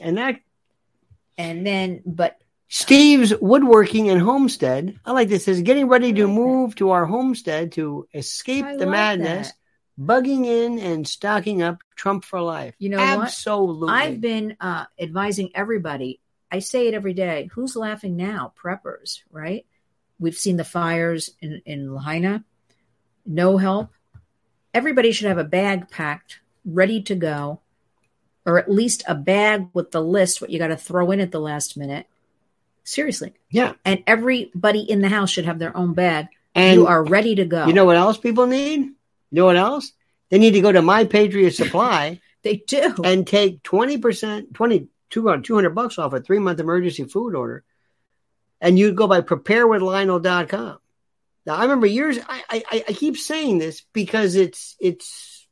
[0.00, 0.40] and that
[1.38, 4.98] and then but Steve's woodworking and homestead.
[5.04, 5.44] I like this.
[5.44, 9.52] Says getting ready to move to our homestead to escape I the like madness,
[10.00, 12.74] bugging in and stocking up Trump for life.
[12.78, 13.26] You know what?
[13.26, 13.90] Absolutely.
[13.90, 16.20] I've been uh, advising everybody
[16.54, 17.50] I say it every day.
[17.52, 18.52] Who's laughing now?
[18.56, 19.66] Preppers, right?
[20.20, 22.44] We've seen the fires in, in Lahaina.
[23.26, 23.90] No help.
[24.74, 27.60] Everybody should have a bag packed, ready to go,
[28.44, 31.30] or at least a bag with the list, what you got to throw in at
[31.30, 32.06] the last minute.
[32.82, 33.32] Seriously.
[33.50, 33.74] Yeah.
[33.84, 36.26] And everybody in the house should have their own bag.
[36.54, 37.66] And you are ready to go.
[37.66, 38.80] You know what else people need?
[38.80, 38.94] You
[39.30, 39.92] know what else?
[40.28, 42.94] They need to go to My Patriot Supply they do.
[43.04, 47.64] and take 20%, 20, 200 uh, bucks off a three month emergency food order.
[48.60, 50.78] And you go by preparewithlionel.com.
[51.46, 55.46] Now, I remember years, I, I, I keep saying this because it's, it's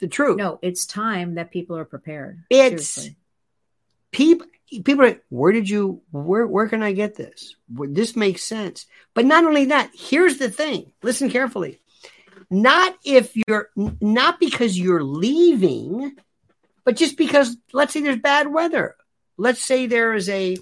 [0.00, 0.36] the truth.
[0.38, 2.44] no, it's time that people are prepared.
[2.50, 3.16] It's- Seriously.
[4.12, 4.46] people
[4.84, 9.24] people are where did you where where can i get this this makes sense but
[9.24, 11.80] not only that here's the thing listen carefully
[12.50, 13.70] not if you're
[14.02, 16.14] not because you're leaving
[16.84, 18.94] but just because let's say there's bad weather
[19.38, 20.58] let's say there is a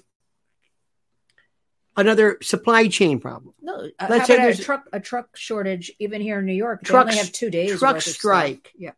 [1.97, 3.53] another supply chain problem.
[3.61, 6.53] No, uh, Let's say about a there's- truck a truck shortage even here in New
[6.53, 6.81] York?
[6.83, 7.79] They Trucks- only have two days.
[7.79, 8.71] truck strike.
[8.77, 8.91] Yeah,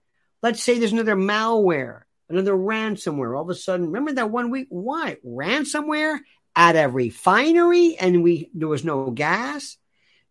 [0.43, 3.35] let's say there's another malware another ransomware.
[3.35, 4.67] All of a sudden remember that one week?
[4.69, 5.17] Why?
[5.25, 6.19] Ransomware
[6.55, 9.77] at a refinery and we there was no gas?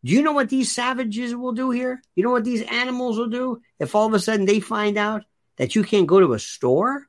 [0.05, 2.01] Do you know what these savages will do here?
[2.15, 5.25] You know what these animals will do if all of a sudden they find out
[5.57, 7.09] that you can't go to a store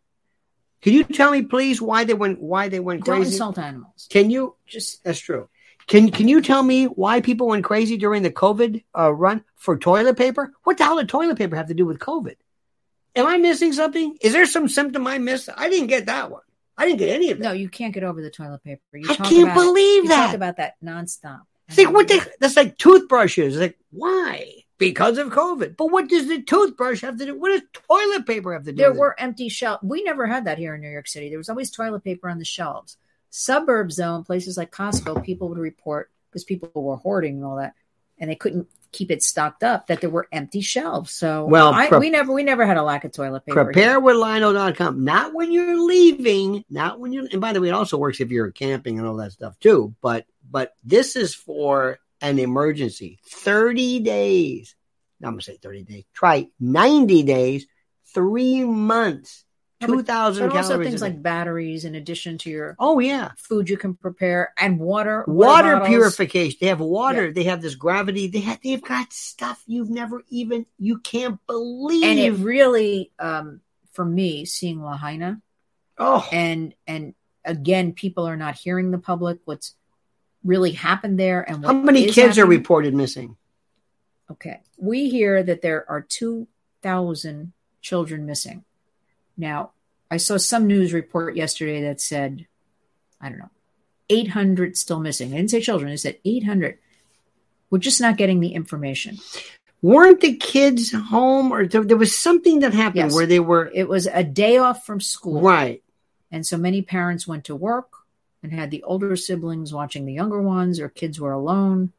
[0.81, 3.11] can you tell me please why they went why they went crazy?
[3.11, 4.07] don't crazy insult animals.
[4.09, 5.49] can you Just that's true
[5.87, 9.77] can can you tell me why people went crazy during the covid uh, run for
[9.77, 12.35] toilet paper what the hell did toilet paper have to do with covid
[13.15, 14.17] Am I missing something?
[14.21, 15.49] Is there some symptom I missed?
[15.55, 16.43] I didn't get that one.
[16.77, 17.43] I didn't get any of that.
[17.43, 18.81] no, you can't get over the toilet paper.
[18.93, 20.27] You I talk can't about believe you that.
[20.27, 21.41] Talk about that nonstop.
[21.69, 23.57] See what the that's like toothbrushes.
[23.57, 24.58] Like why?
[24.79, 25.77] Because of COVID.
[25.77, 27.37] But what does the toothbrush have to do?
[27.37, 28.77] What does toilet paper have to do?
[28.77, 28.99] There with it?
[28.99, 29.83] were empty shelves.
[29.83, 31.29] We never had that here in New York City.
[31.29, 32.97] There was always toilet paper on the shelves.
[33.29, 37.57] Suburbs, though, in places like Costco, people would report because people were hoarding and all
[37.57, 37.73] that,
[38.17, 41.11] and they couldn't keep it stocked up that there were empty shelves.
[41.11, 43.65] So, Well, I, pre- we never we never had a lack of toilet paper.
[43.65, 43.99] Prepare here.
[44.01, 45.03] preparewithlionel.com.
[45.03, 48.31] Not when you're leaving, not when you're and by the way, it also works if
[48.31, 49.93] you're camping and all that stuff too.
[50.01, 53.19] But but this is for an emergency.
[53.27, 54.75] 30 days.
[55.23, 56.03] I'm gonna say 30 days.
[56.13, 57.67] Try 90 days,
[58.13, 59.43] three months,
[59.79, 63.31] but- two thousand But also things like batteries, in addition to your oh yeah.
[63.37, 65.23] food you can prepare, and water.
[65.27, 65.87] Water bottles.
[65.89, 66.57] purification.
[66.59, 67.31] They have water.
[67.31, 68.27] They have this gravity.
[68.27, 72.03] They have they've got stuff you've never even you can't believe.
[72.03, 73.61] And it really, um,
[73.93, 75.41] for me, seeing Lahaina,
[75.97, 77.13] oh and and
[77.45, 79.75] again, people are not hearing the public what's
[80.43, 83.35] really happened there and what how many kids are reported missing?
[84.31, 86.47] Okay, we hear that there are two
[86.81, 88.63] thousand children missing.
[89.37, 89.71] Now,
[90.11, 92.45] I saw some news report yesterday that said,
[93.21, 93.49] I don't know,
[94.09, 95.33] eight hundred still missing.
[95.33, 96.77] i didn't say children; they said eight hundred.
[97.69, 99.17] We're just not getting the information.
[99.81, 103.13] weren't the kids home or there, there was something that happened Yes.
[103.13, 105.81] where they were It was a day off from school, right
[106.31, 107.91] And so many parents went to work
[108.41, 111.91] and had the older siblings watching the younger ones, or kids were alone.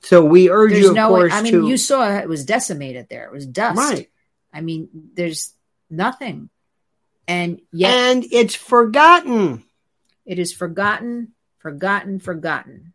[0.00, 2.44] so we urge There's you of no, course I mean, to you saw it was
[2.44, 3.24] decimated there.
[3.24, 3.78] It was dust.
[3.78, 4.10] right
[4.52, 5.52] I mean, there's
[5.88, 6.50] nothing.
[7.28, 9.64] And yet and it's forgotten
[10.30, 12.92] it is forgotten, forgotten, forgotten.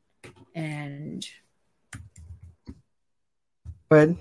[0.55, 1.27] And
[3.89, 4.11] but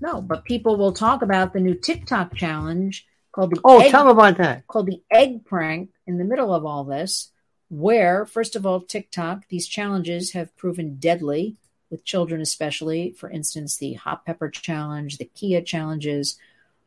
[0.00, 4.06] no, but people will talk about the new TikTok challenge called the oh egg tell
[4.06, 7.30] them about that called the egg prank in the middle of all this,
[7.78, 11.56] where, first of all, TikTok, these challenges have proven deadly
[11.90, 13.12] with children, especially.
[13.12, 16.38] For instance, the hot pepper challenge, the Kia challenges,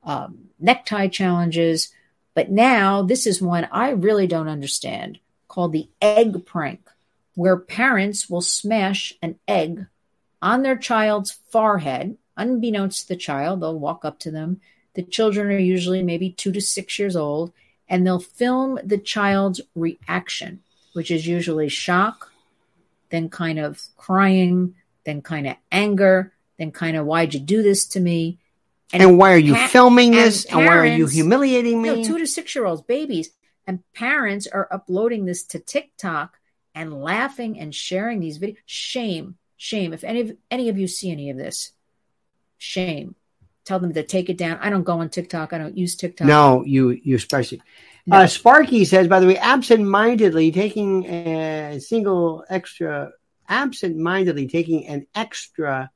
[0.04, 1.94] um, necktie challenges.
[2.34, 6.90] But now, this is one I really don't understand called the egg prank,
[7.36, 9.88] where parents will smash an egg
[10.42, 13.62] on their child's forehead, unbeknownst to the child.
[13.62, 14.62] They'll walk up to them.
[14.94, 17.52] The children are usually maybe two to six years old,
[17.90, 20.62] and they'll film the child's reaction,
[20.98, 22.32] which is usually shock,
[23.12, 24.74] then kind of crying,
[25.06, 28.40] then kind of anger, then kind of, why'd you do this to me?
[28.92, 32.04] and, why are you pa- filming and this and why are you humiliating me No,
[32.04, 33.30] two to six year olds, babies.
[33.68, 36.38] And parents are uploading this to TikTok
[36.74, 38.58] and laughing and sharing these videos.
[38.66, 39.94] Shame, shame.
[39.94, 41.74] If any of any of you see any of this,
[42.58, 43.14] shame.
[43.66, 44.58] Tell them to take it down.
[44.62, 45.54] I don't go on TikTok.
[45.54, 46.28] I don't use TikTok.
[46.28, 47.62] no you you especially
[48.08, 48.18] No.
[48.18, 53.12] uh, sparky says by the way absent-mindedly taking a single extra
[53.50, 55.92] absent-mindedly taking an extra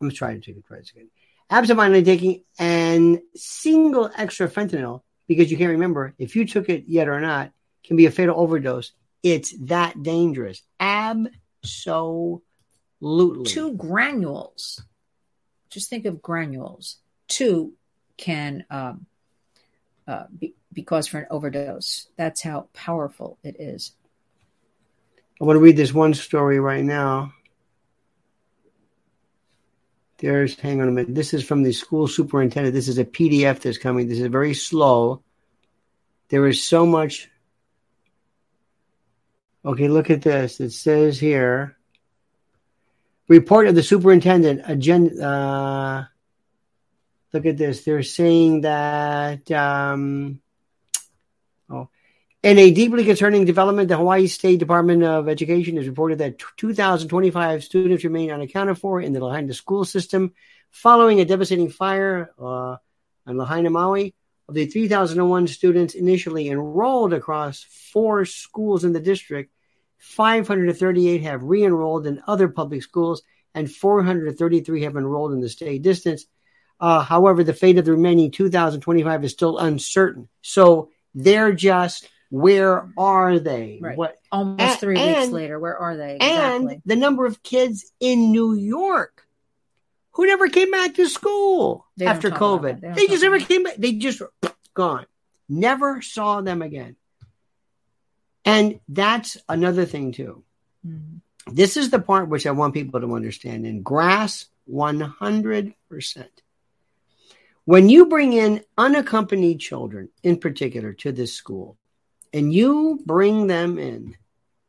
[0.00, 1.08] i'm trying to take it twice again
[1.48, 7.08] absent-mindedly taking an single extra fentanyl because you can't remember if you took it yet
[7.08, 7.52] or not
[7.84, 8.92] can be a fatal overdose.
[9.22, 10.62] It's that dangerous.
[10.80, 12.50] Absolutely.
[13.44, 14.82] Two granules.
[15.70, 16.98] Just think of granules.
[17.28, 17.72] Two
[18.16, 19.06] can um,
[20.06, 22.08] uh, be, be cause for an overdose.
[22.16, 23.92] That's how powerful it is.
[25.40, 27.32] I want to read this one story right now.
[30.18, 31.14] There's, hang on a minute.
[31.14, 32.74] This is from the school superintendent.
[32.74, 34.06] This is a PDF that's coming.
[34.06, 35.22] This is very slow.
[36.28, 37.28] There is so much.
[39.64, 40.60] Okay, look at this.
[40.60, 41.76] It says here
[43.32, 44.62] report of the superintendent.
[44.66, 45.26] Agenda.
[45.26, 46.04] Uh,
[47.32, 47.84] look at this.
[47.84, 49.50] They're saying that.
[49.50, 50.41] Um,
[52.42, 57.62] in a deeply concerning development, the Hawaii State Department of Education has reported that 2,025
[57.62, 60.32] students remain unaccounted for in the Lahaina school system
[60.72, 62.76] following a devastating fire uh,
[63.26, 64.14] on Lahaina, Maui.
[64.48, 67.62] Of the 3,001 students initially enrolled across
[67.92, 69.52] four schools in the district,
[69.98, 73.22] 538 have re enrolled in other public schools,
[73.54, 76.26] and 433 have enrolled in the state distance.
[76.80, 80.28] Uh, however, the fate of the remaining 2,025 is still uncertain.
[80.40, 83.78] So they're just where are they?
[83.78, 83.94] Right.
[83.94, 86.16] What Almost three and, weeks later, where are they?
[86.16, 86.72] Exactly.
[86.72, 89.26] and the number of kids in New York
[90.12, 92.80] who never came back to school They after COVID.
[92.80, 93.76] They, They just never came back.
[93.76, 94.22] They just
[94.74, 95.04] gone.
[95.46, 96.96] Never saw them again.
[98.46, 100.42] And that's another thing too.
[100.86, 101.20] Mhm.
[101.48, 105.74] This is the part which I want people to understand and grasp 100%.
[107.66, 111.76] When you bring in unaccompanied children, in particular, to this school,
[112.32, 114.16] and you bring them in,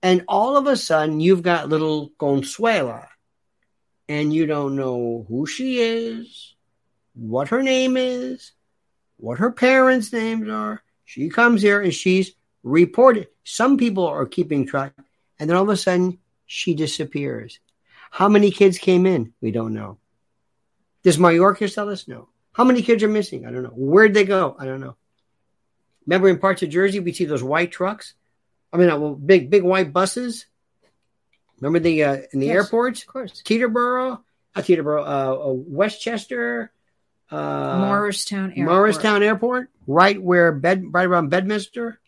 [0.01, 3.07] and all of a sudden you've got little Consuela,
[4.09, 6.55] and you don't know who she is,
[7.13, 8.51] what her name is,
[9.17, 10.81] what her parents' names are.
[11.05, 12.33] She comes here and she's
[12.63, 13.27] reported.
[13.43, 14.93] Some people are keeping track,
[15.39, 17.59] and then all of a sudden she disappears.
[18.11, 19.33] How many kids came in?
[19.41, 19.97] We don't know.
[21.03, 22.07] Does Mayorkas tell us?
[22.07, 22.29] No.
[22.51, 23.45] How many kids are missing?
[23.45, 23.73] I don't know.
[23.73, 24.55] Where'd they go?
[24.59, 24.95] I don't know.
[26.05, 28.13] Remember in parts of Jersey, we see those white trucks.
[28.71, 30.45] I mean, uh, well, big, big white buses.
[31.59, 32.55] Remember the uh, in the Yes.
[32.55, 33.41] airports, Of course.
[33.43, 34.19] Teterboro,
[34.55, 36.71] not Teterboro, uh, uh, Westchester,
[37.31, 38.65] uh, Morristown Airport.
[38.67, 41.99] Morristown Airport, right where bed, right around Bedminster.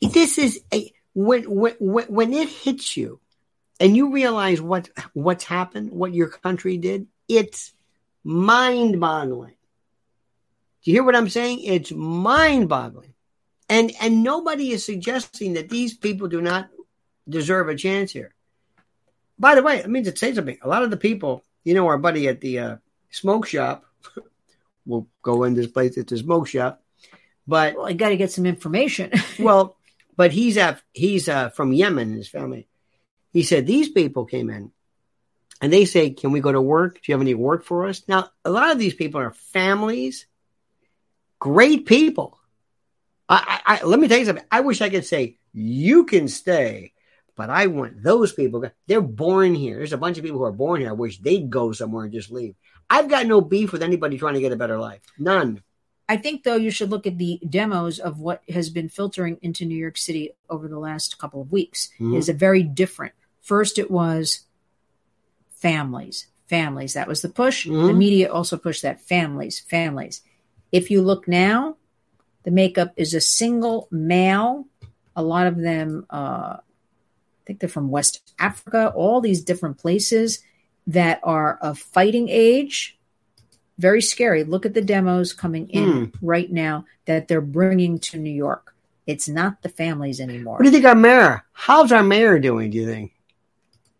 [0.00, 3.20] This is a when when when it hits you,
[3.78, 7.06] and you realize what what's happened, what your country did.
[7.28, 7.72] It's
[8.24, 9.54] mind-boggling.
[10.82, 11.60] Do you hear what I'm saying?
[11.62, 13.14] It's mind-boggling,
[13.68, 16.70] and and nobody is suggesting that these people do not
[17.28, 18.34] deserve a chance here.
[19.38, 20.58] By the way, I mean to say something.
[20.62, 22.76] A lot of the people, you know, our buddy at the uh,
[23.10, 23.84] smoke shop,
[24.86, 25.96] will go in this place.
[25.96, 26.82] It's a smoke shop,
[27.46, 29.10] but Well, I got to get some information.
[29.38, 29.76] well,
[30.16, 32.14] but he's at he's uh, from Yemen.
[32.14, 32.68] His family.
[33.32, 34.72] He said these people came in,
[35.60, 36.94] and they say, "Can we go to work?
[36.94, 40.26] Do you have any work for us?" Now, a lot of these people are families,
[41.40, 42.38] great people.
[43.28, 44.44] I, I, I let me tell you something.
[44.50, 46.92] I wish I could say you can stay,
[47.36, 48.64] but I want those people.
[48.86, 49.76] They're born here.
[49.78, 50.90] There's a bunch of people who are born here.
[50.90, 52.54] I wish they'd go somewhere and just leave.
[52.88, 55.00] I've got no beef with anybody trying to get a better life.
[55.18, 55.62] None.
[56.08, 59.64] I think, though, you should look at the demos of what has been filtering into
[59.64, 61.88] New York City over the last couple of weeks.
[62.00, 62.14] Mhm.
[62.14, 63.14] It is a very different.
[63.40, 64.40] First, it was
[65.50, 66.94] families, families.
[66.94, 67.64] That was the push.
[67.64, 67.96] The Mhm.
[67.96, 70.22] media also pushed that families, families.
[70.72, 71.76] If you look now,
[72.44, 74.66] the makeup is a single male.
[75.16, 76.62] A lot of them, uh, I
[77.46, 80.42] think they're from West Africa, all these different places
[80.86, 82.98] that are of fighting age.
[83.78, 84.44] Very scary.
[84.44, 88.74] Look at the demos coming in right now that they're bringing to New York.
[89.06, 90.54] It's not the families anymore.
[90.54, 91.44] What do you think our mayor?
[91.52, 92.70] How's our mayor doing?
[92.70, 93.12] Do you think?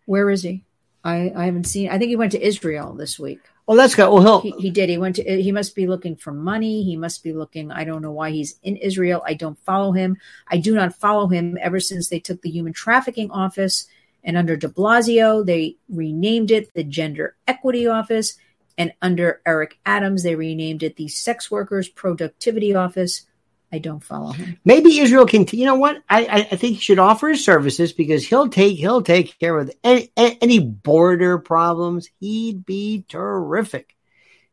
[0.07, 0.64] Where is he?
[1.03, 1.89] I, I haven't seen.
[1.89, 3.41] I think he went to Israel this week.
[3.71, 4.11] Oh, that's good.
[4.11, 4.41] Well, he'll.
[4.41, 4.89] He, he did.
[4.89, 5.23] He went to.
[5.23, 6.83] He must be looking for money.
[6.83, 7.71] He must be looking.
[7.71, 9.23] I don't know why he's in Israel.
[9.25, 10.16] I don't follow him.
[10.49, 13.87] I do not follow him ever since they took the human trafficking office
[14.25, 18.37] and under De Blasio they renamed it the Gender Equity Office,
[18.77, 23.27] and under Eric Adams they renamed it the Sex Workers Productivity Office.
[23.73, 24.59] I don't follow him.
[24.64, 25.47] Maybe Israel can.
[25.51, 26.03] You know what?
[26.09, 29.59] I, I I think he should offer his services because he'll take he'll take care
[29.59, 32.09] of any any border problems.
[32.18, 33.97] He'd be terrific.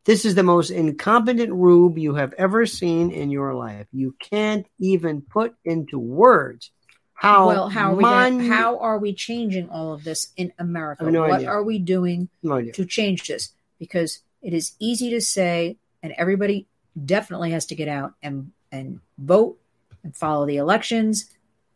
[0.04, 3.86] This is the most incompetent rube you have ever seen in your life.
[3.92, 6.70] You can't even put into words
[7.18, 11.10] how well, how are we gonna, how are we changing all of this in America?
[11.10, 11.48] No what idea.
[11.48, 13.50] are we doing no to change this?
[13.80, 16.68] Because it is easy to say, and everybody
[17.04, 19.58] definitely has to get out and and vote
[20.02, 21.30] and follow the elections.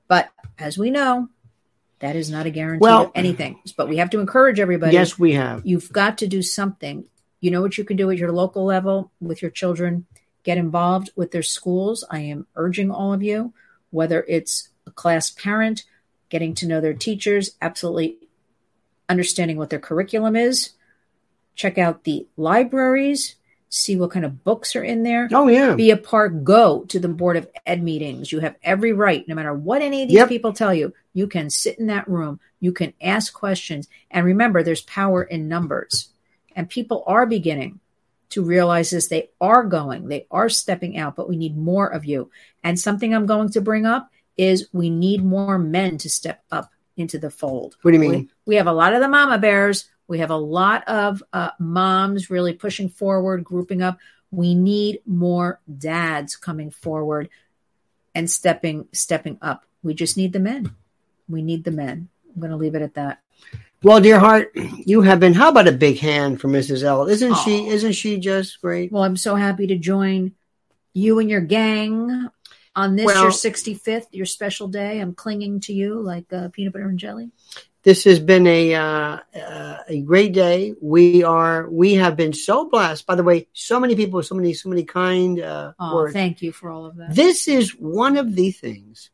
[0.09, 1.29] But as we know,
[2.01, 3.61] that is not a guarantee Well- of anything.
[3.77, 4.93] But we have to encourage everybody.
[4.93, 5.65] Yes, we have.
[5.65, 7.05] You've got to do something.
[7.41, 10.07] You know what you can do at your local level with your children?
[10.43, 12.05] Get involved with their schools.
[12.11, 13.53] I am urging all of you,
[13.91, 15.85] whether it's a class parent,
[16.29, 18.19] getting to know their teachers, absolutely
[19.09, 20.71] understanding what their curriculum is.
[21.55, 23.37] Check out the libraries,
[23.73, 25.29] see what kind of books are in there.
[25.33, 25.75] Oh yeah.
[25.75, 28.31] Be a part, go to the Board of Ed meetings.
[28.31, 30.29] You have every right, no matter what any of these Yep.
[30.29, 33.89] people tell you, you can sit in that room, you can ask questions.
[34.11, 36.11] And remember, there's power in numbers.
[36.55, 37.81] And people are beginning
[38.31, 39.09] to realize this.
[39.09, 42.31] They are going, they are stepping out, but we need more of you.
[42.63, 46.71] And something I'm going to bring up is we need more men to step up
[46.99, 47.77] into the fold.
[47.81, 48.11] What do you mean?
[48.11, 49.89] We, we have a lot of the mama bears.
[50.13, 53.99] We have a lot of uh, moms really pushing forward, grouping up.
[54.31, 57.31] We need more dads coming forward
[58.15, 59.65] and stepping stepping up.
[59.83, 60.75] We just need the men.
[61.31, 62.11] We need the men.
[62.29, 63.23] I'm going to leave it at that.
[63.83, 65.33] Well, dear heart, you have been.
[65.33, 66.83] How about a big hand for Mrs.
[66.83, 67.09] L?
[67.09, 67.69] Isn't she?
[67.69, 68.93] Isn't she just great?
[68.93, 70.33] Well, I'm so happy to join
[70.93, 72.29] you and your gang
[72.77, 75.01] on this Well- your 65th, your special day.
[75.01, 77.31] I'm clinging to you like uh, peanut butter and jelly.
[77.83, 80.75] This has been a uh, uh, a great day.
[80.81, 81.69] We are.
[81.69, 83.07] We have been so blessed.
[83.07, 86.13] By the way, so many people, so many, so many kind uh, Oh, words.
[86.13, 87.15] thank you for all of that.
[87.15, 89.11] This is one of the things.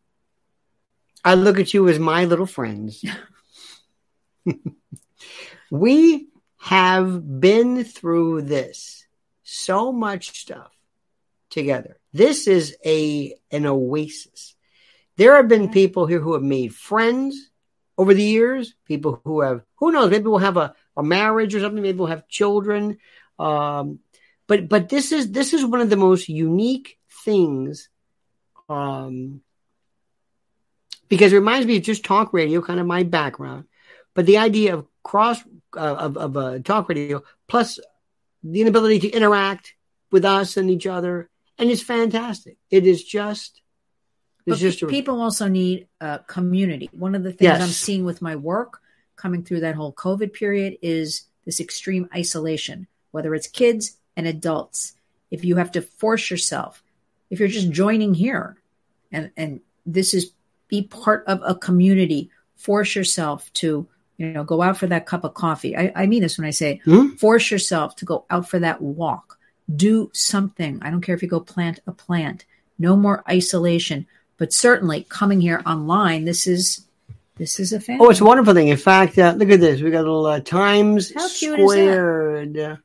[1.24, 3.02] I look at you as my little friends.
[5.70, 9.06] we have been through this
[9.44, 10.70] so much stuff
[11.48, 11.98] together.
[12.12, 14.54] This is a an oasis.
[15.16, 17.50] There have been people here who have made friends
[17.98, 21.60] over the years, people who have who knows, maybe we'll have a, a marriage or
[21.60, 22.98] something, maybe we'll have children.
[23.38, 23.98] Um,
[24.48, 27.88] but but this is this is one of the most unique things
[28.68, 29.40] um
[31.08, 33.64] because it reminds me of just talk radio kind of my background
[34.14, 35.40] but the idea of cross
[35.76, 37.78] uh, of, of uh, talk radio plus
[38.42, 39.74] the inability to interact
[40.10, 41.28] with us and each other
[41.58, 43.62] and it's fantastic it is just
[44.48, 46.88] But pe- people also need uh, community.
[46.92, 47.62] One of the things Yes.
[47.62, 48.80] I'm seeing with my work
[49.16, 54.94] coming through that whole COVID period is this extreme isolation, whether it's kids and adults.
[55.30, 56.82] If you have to force yourself,
[57.30, 58.56] if you're just joining here,
[59.12, 60.32] and and this is
[60.68, 63.86] be part of a community, force yourself to
[64.16, 65.76] you know go out for that cup of coffee.
[65.76, 67.18] I, I mean this when I say Mhm.
[67.18, 69.38] force yourself to go out for that walk.
[69.74, 70.78] Do something.
[70.82, 72.46] I don't care if you go plant a plant.
[72.78, 74.06] No more isolation
[74.38, 76.86] but certainly coming here online this is
[77.36, 78.68] this is a family oh it's a wonderful thing.
[78.68, 79.80] In fact uh, look at this.
[79.80, 81.72] We got a little uh, times How cute is that?
[81.72, 82.78] squared.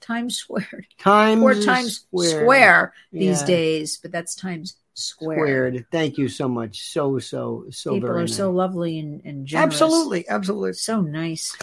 [0.00, 0.86] Times squared.
[0.98, 2.92] Times four times square.
[3.12, 3.46] These Yeah.
[3.46, 5.38] days but that's times square.
[5.38, 5.86] Squared.
[5.90, 6.82] Thank you so much.
[6.92, 8.36] So so so people very are nice.
[8.36, 9.74] so lovely and, and generous.
[9.74, 10.72] Absolutely absolutely.
[10.74, 11.56] So nice.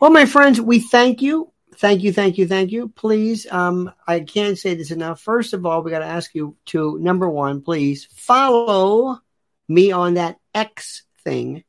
[0.00, 1.50] Well, my friends, we thank you.
[1.78, 2.88] Thank you, thank you, thank you.
[2.88, 5.20] Please, um, I can't say this enough.
[5.20, 9.20] First of all, we got to ask you to number one, please follow
[9.68, 11.64] me on that X thing.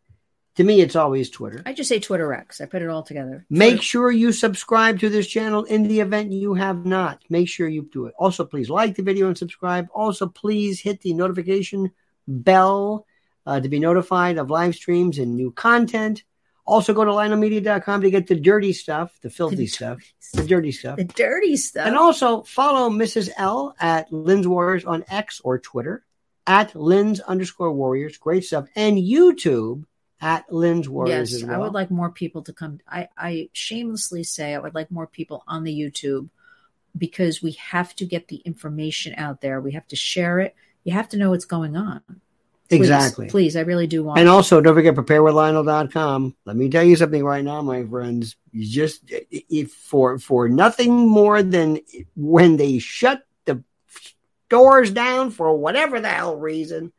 [0.55, 1.61] To me, it's always Twitter.
[1.67, 4.99] i just say twitter x i put it all together Make Twitter- sure you subscribe
[5.01, 7.21] to this channel in the event you have not.
[7.29, 8.15] Make sure you do it.
[8.17, 9.87] Also, please like the video and subscribe.
[9.93, 11.91] Also, please hit the notification
[12.27, 13.05] bell
[13.45, 16.23] uh, to be notified of live streams and new content.
[16.67, 19.99] Also, go to lionelmedia.com to get the dirty stuff, the filthy The stuff,
[20.33, 20.97] the dirty stuff.
[20.97, 23.29] the dirty stuff And also follow Mrs.
[23.37, 26.05] L at Lynn's Warriors on X or Twitter
[26.45, 28.17] at Lynn's underscore Warriors.
[28.17, 28.67] Great stuff.
[28.75, 29.85] And YouTube
[30.19, 34.23] at Lynn's Warriors yes as i would like more people to come I, I shamelessly
[34.23, 36.29] say i would like more people on the youtube
[36.97, 40.93] because we have to get the information out there we have to share it you
[40.93, 42.01] have to know what's going on
[42.69, 43.29] Please, exactly.
[43.29, 46.35] please i really do want And also, don't forget preparewithlionel.com.
[46.45, 48.35] Let me tell you something right now, my friends.
[48.51, 51.79] You just if for for nothing more than
[52.15, 53.63] when they shut the
[54.49, 56.91] doors down for whatever the hell reason,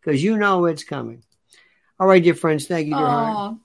[0.00, 1.22] because you know it's coming.
[1.98, 2.66] All right, dear friends.
[2.66, 3.54] Thank you, dear heart.
[3.54, 3.60] Oh,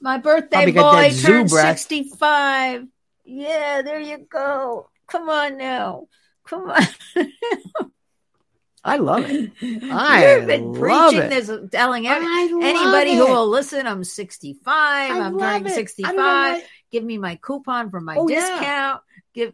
[0.00, 2.86] my birthday Probably got that boy turned 65.
[3.24, 4.90] Yeah, there you go.
[5.06, 6.08] Come on now.
[6.44, 6.82] Come on.
[8.86, 9.50] I love it.
[9.90, 11.30] I You've been preaching it.
[11.30, 14.60] this, telling every, I love anybody who will listen, I'm 65.
[14.66, 15.70] I I'm turning it.
[15.70, 16.06] I 65.
[16.08, 18.40] don't know why- Give me my coupon for my Oh, yeah.
[18.40, 19.02] discount.
[19.34, 19.52] Give,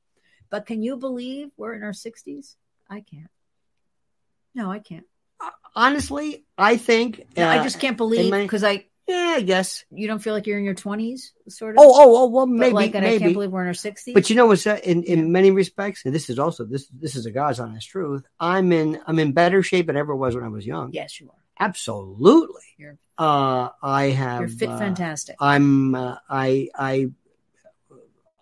[0.50, 2.56] but can you believe we're in our 60s?
[2.90, 3.30] I can't.
[4.54, 5.06] No, I can't.
[5.74, 9.84] Honestly, I think uh, I just can't believe my- because I Yeah, I guess.
[9.90, 11.80] You don't feel like you're in your 20s, sort of?
[11.82, 14.14] Oh, oh, oh, well, But maybe, like, and I can't believe we're in our 60s.
[14.14, 14.84] But you know what's that?
[14.84, 18.22] In in many respects, and this is also this this is a God's honest truth.
[18.38, 20.92] I'm in I'm in better shape than I ever was when I was young.
[20.92, 21.36] yes, you are.
[21.58, 22.62] Absolutely.
[22.78, 24.40] You're- Uh, I have.
[24.40, 25.36] You're fit uh, fantastic.
[25.40, 25.94] I'm.
[25.94, 26.68] Uh, I.
[26.74, 27.10] I.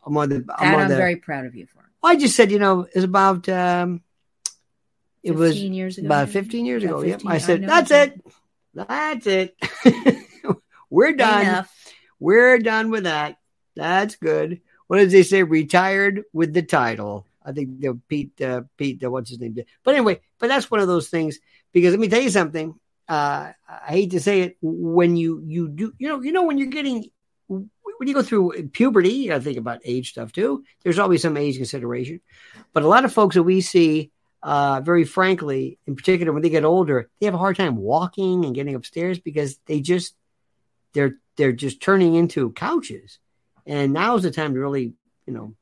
[0.07, 0.45] I'm on the.
[0.57, 0.97] I'm on I'm the.
[0.97, 1.87] very proud of you for it.
[2.03, 3.49] I just said, you know, it's about.
[3.49, 4.03] Um,
[5.23, 6.07] it 15 was years ago.
[6.07, 7.03] about 15 years ago.
[7.03, 7.21] Yep.
[7.23, 8.21] 15, I said, know that's it.
[8.75, 9.57] That's it.
[10.91, 11.43] We're done.
[11.43, 11.75] Enough.
[12.19, 13.37] We're done with that.
[13.77, 14.61] That's good.
[14.89, 15.43] What did they say?
[15.43, 17.27] Retired with the title.
[17.43, 19.57] I think the Pete, uh, Pete, uh, what's his name?
[19.85, 21.39] But anyway, but that's one of those things
[21.73, 22.75] because let me tell you something.
[23.09, 24.57] Uh, I hate to say it.
[24.61, 27.11] When you you do, you know, you know, when you're getting
[27.49, 30.65] when you go through puberty, you got to think about age stuff too.
[30.83, 32.21] There's always some age consideration,
[32.73, 34.13] but a lot of folks that we see,
[34.43, 38.45] uh, very frankly, in particular when they get older, they have a hard time walking
[38.45, 40.15] and getting upstairs because they just
[40.93, 43.19] they're they're just turning into couches.
[43.67, 44.95] And now's the time to really,
[45.27, 45.55] you know.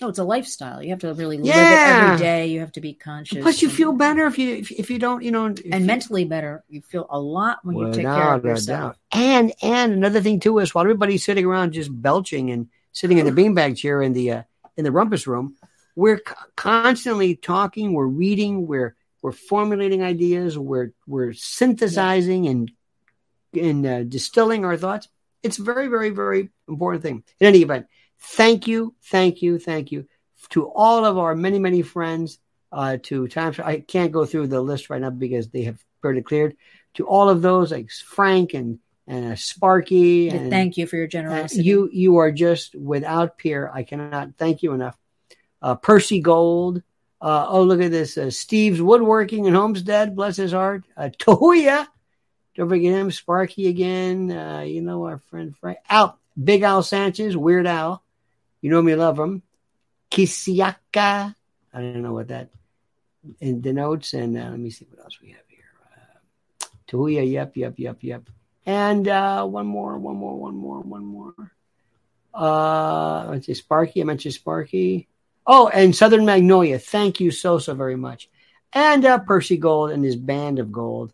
[0.00, 0.82] No, it's a lifestyle.
[0.82, 2.46] You have to really live it every day.
[2.48, 3.42] You have to be conscious.
[3.42, 6.24] Plus, you feel better if you if, if you don't, you know, and you- mentally
[6.26, 6.64] better.
[6.68, 8.96] You feel a lot when you take care of yourself.
[9.10, 13.24] And and another thing too is while everybody's sitting around just belching and sitting in
[13.24, 14.42] the beanbag chair in the uh,
[14.76, 15.56] in the rumpus room,
[15.96, 22.70] we're c- constantly talking, we're reading, we're we're formulating ideas, we're we're synthesizing and
[23.56, 25.08] and uh, distilling our thoughts.
[25.42, 27.24] It's a very very very important thing.
[27.40, 27.86] In any event,
[28.18, 30.06] thank you, thank you, thank you
[30.50, 32.38] to all of our many many friends.
[32.72, 36.20] Uh, to times I can't go through the list right now because they have already
[36.20, 36.56] cleared
[36.94, 41.06] to all of those like Frank and and uh, Sparky and Thank you for your
[41.06, 41.62] generosity.
[41.62, 43.70] you you are just without peer.
[43.72, 44.98] I cannot thank you enough.
[45.62, 46.82] Uh, Percy Gold.
[47.20, 48.18] Uh, oh, look at this.
[48.18, 50.14] Uh, Steve's Woodworking in Homestead.
[50.14, 50.84] Bless his heart.
[50.96, 51.86] Uh, Tohuya.
[52.56, 53.10] Don't forget him.
[53.10, 54.32] Sparky again.
[54.32, 55.78] Uh, you know our friend Frank.
[55.88, 56.18] Al.
[56.42, 57.36] Big Al Sanchez.
[57.36, 58.02] Weird Al.
[58.62, 59.42] You know me, love him.
[60.10, 61.34] Kisiaka.
[61.74, 62.50] I don't know what that
[63.40, 64.14] denotes.
[64.14, 65.64] And uh, let me see what else we have here.
[65.92, 67.30] Uh, Tohuya.
[67.30, 68.22] Yep, yep, yep, yep.
[68.64, 71.34] And uh, one more, one more, one more, one more.
[72.32, 74.00] Uh, let's see, Sparky.
[74.00, 75.08] I mentioned Sparky.
[75.46, 76.78] Oh, and Southern Magnolia.
[76.78, 78.28] Thank you so so very much.
[78.72, 81.12] And uh, Percy Gold and his band of gold.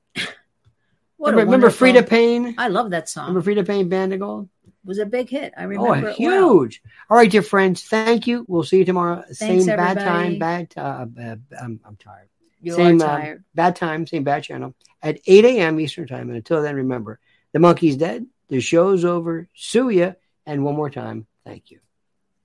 [1.23, 2.57] What remember, Freda Payne?
[2.59, 3.29] I love that song.
[3.29, 4.49] Remember Freda Payne, Band of Gold?
[4.65, 5.55] it was a big hit.
[5.57, 6.15] I Oh, remember well.
[6.15, 6.83] huge!
[7.09, 7.85] All right, dear friends.
[7.85, 8.45] Thank you.
[8.49, 9.23] We'll see you tomorrow.
[9.33, 10.73] Thanks, same bad time, bad.
[10.77, 12.29] Uh, uh, I'm, I'm tired.
[12.61, 13.45] You Same, are uh, tired.
[13.55, 15.79] bad time, same bad channel at 8 a.m.
[15.79, 16.29] Eastern time.
[16.29, 17.21] And until then, remember
[17.53, 20.15] the monkey's dead, the show's over, sue ya,
[20.45, 21.79] and one more time, thank you.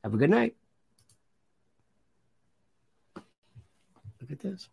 [0.04, 0.56] Have a good night.
[4.22, 4.70] Look at this.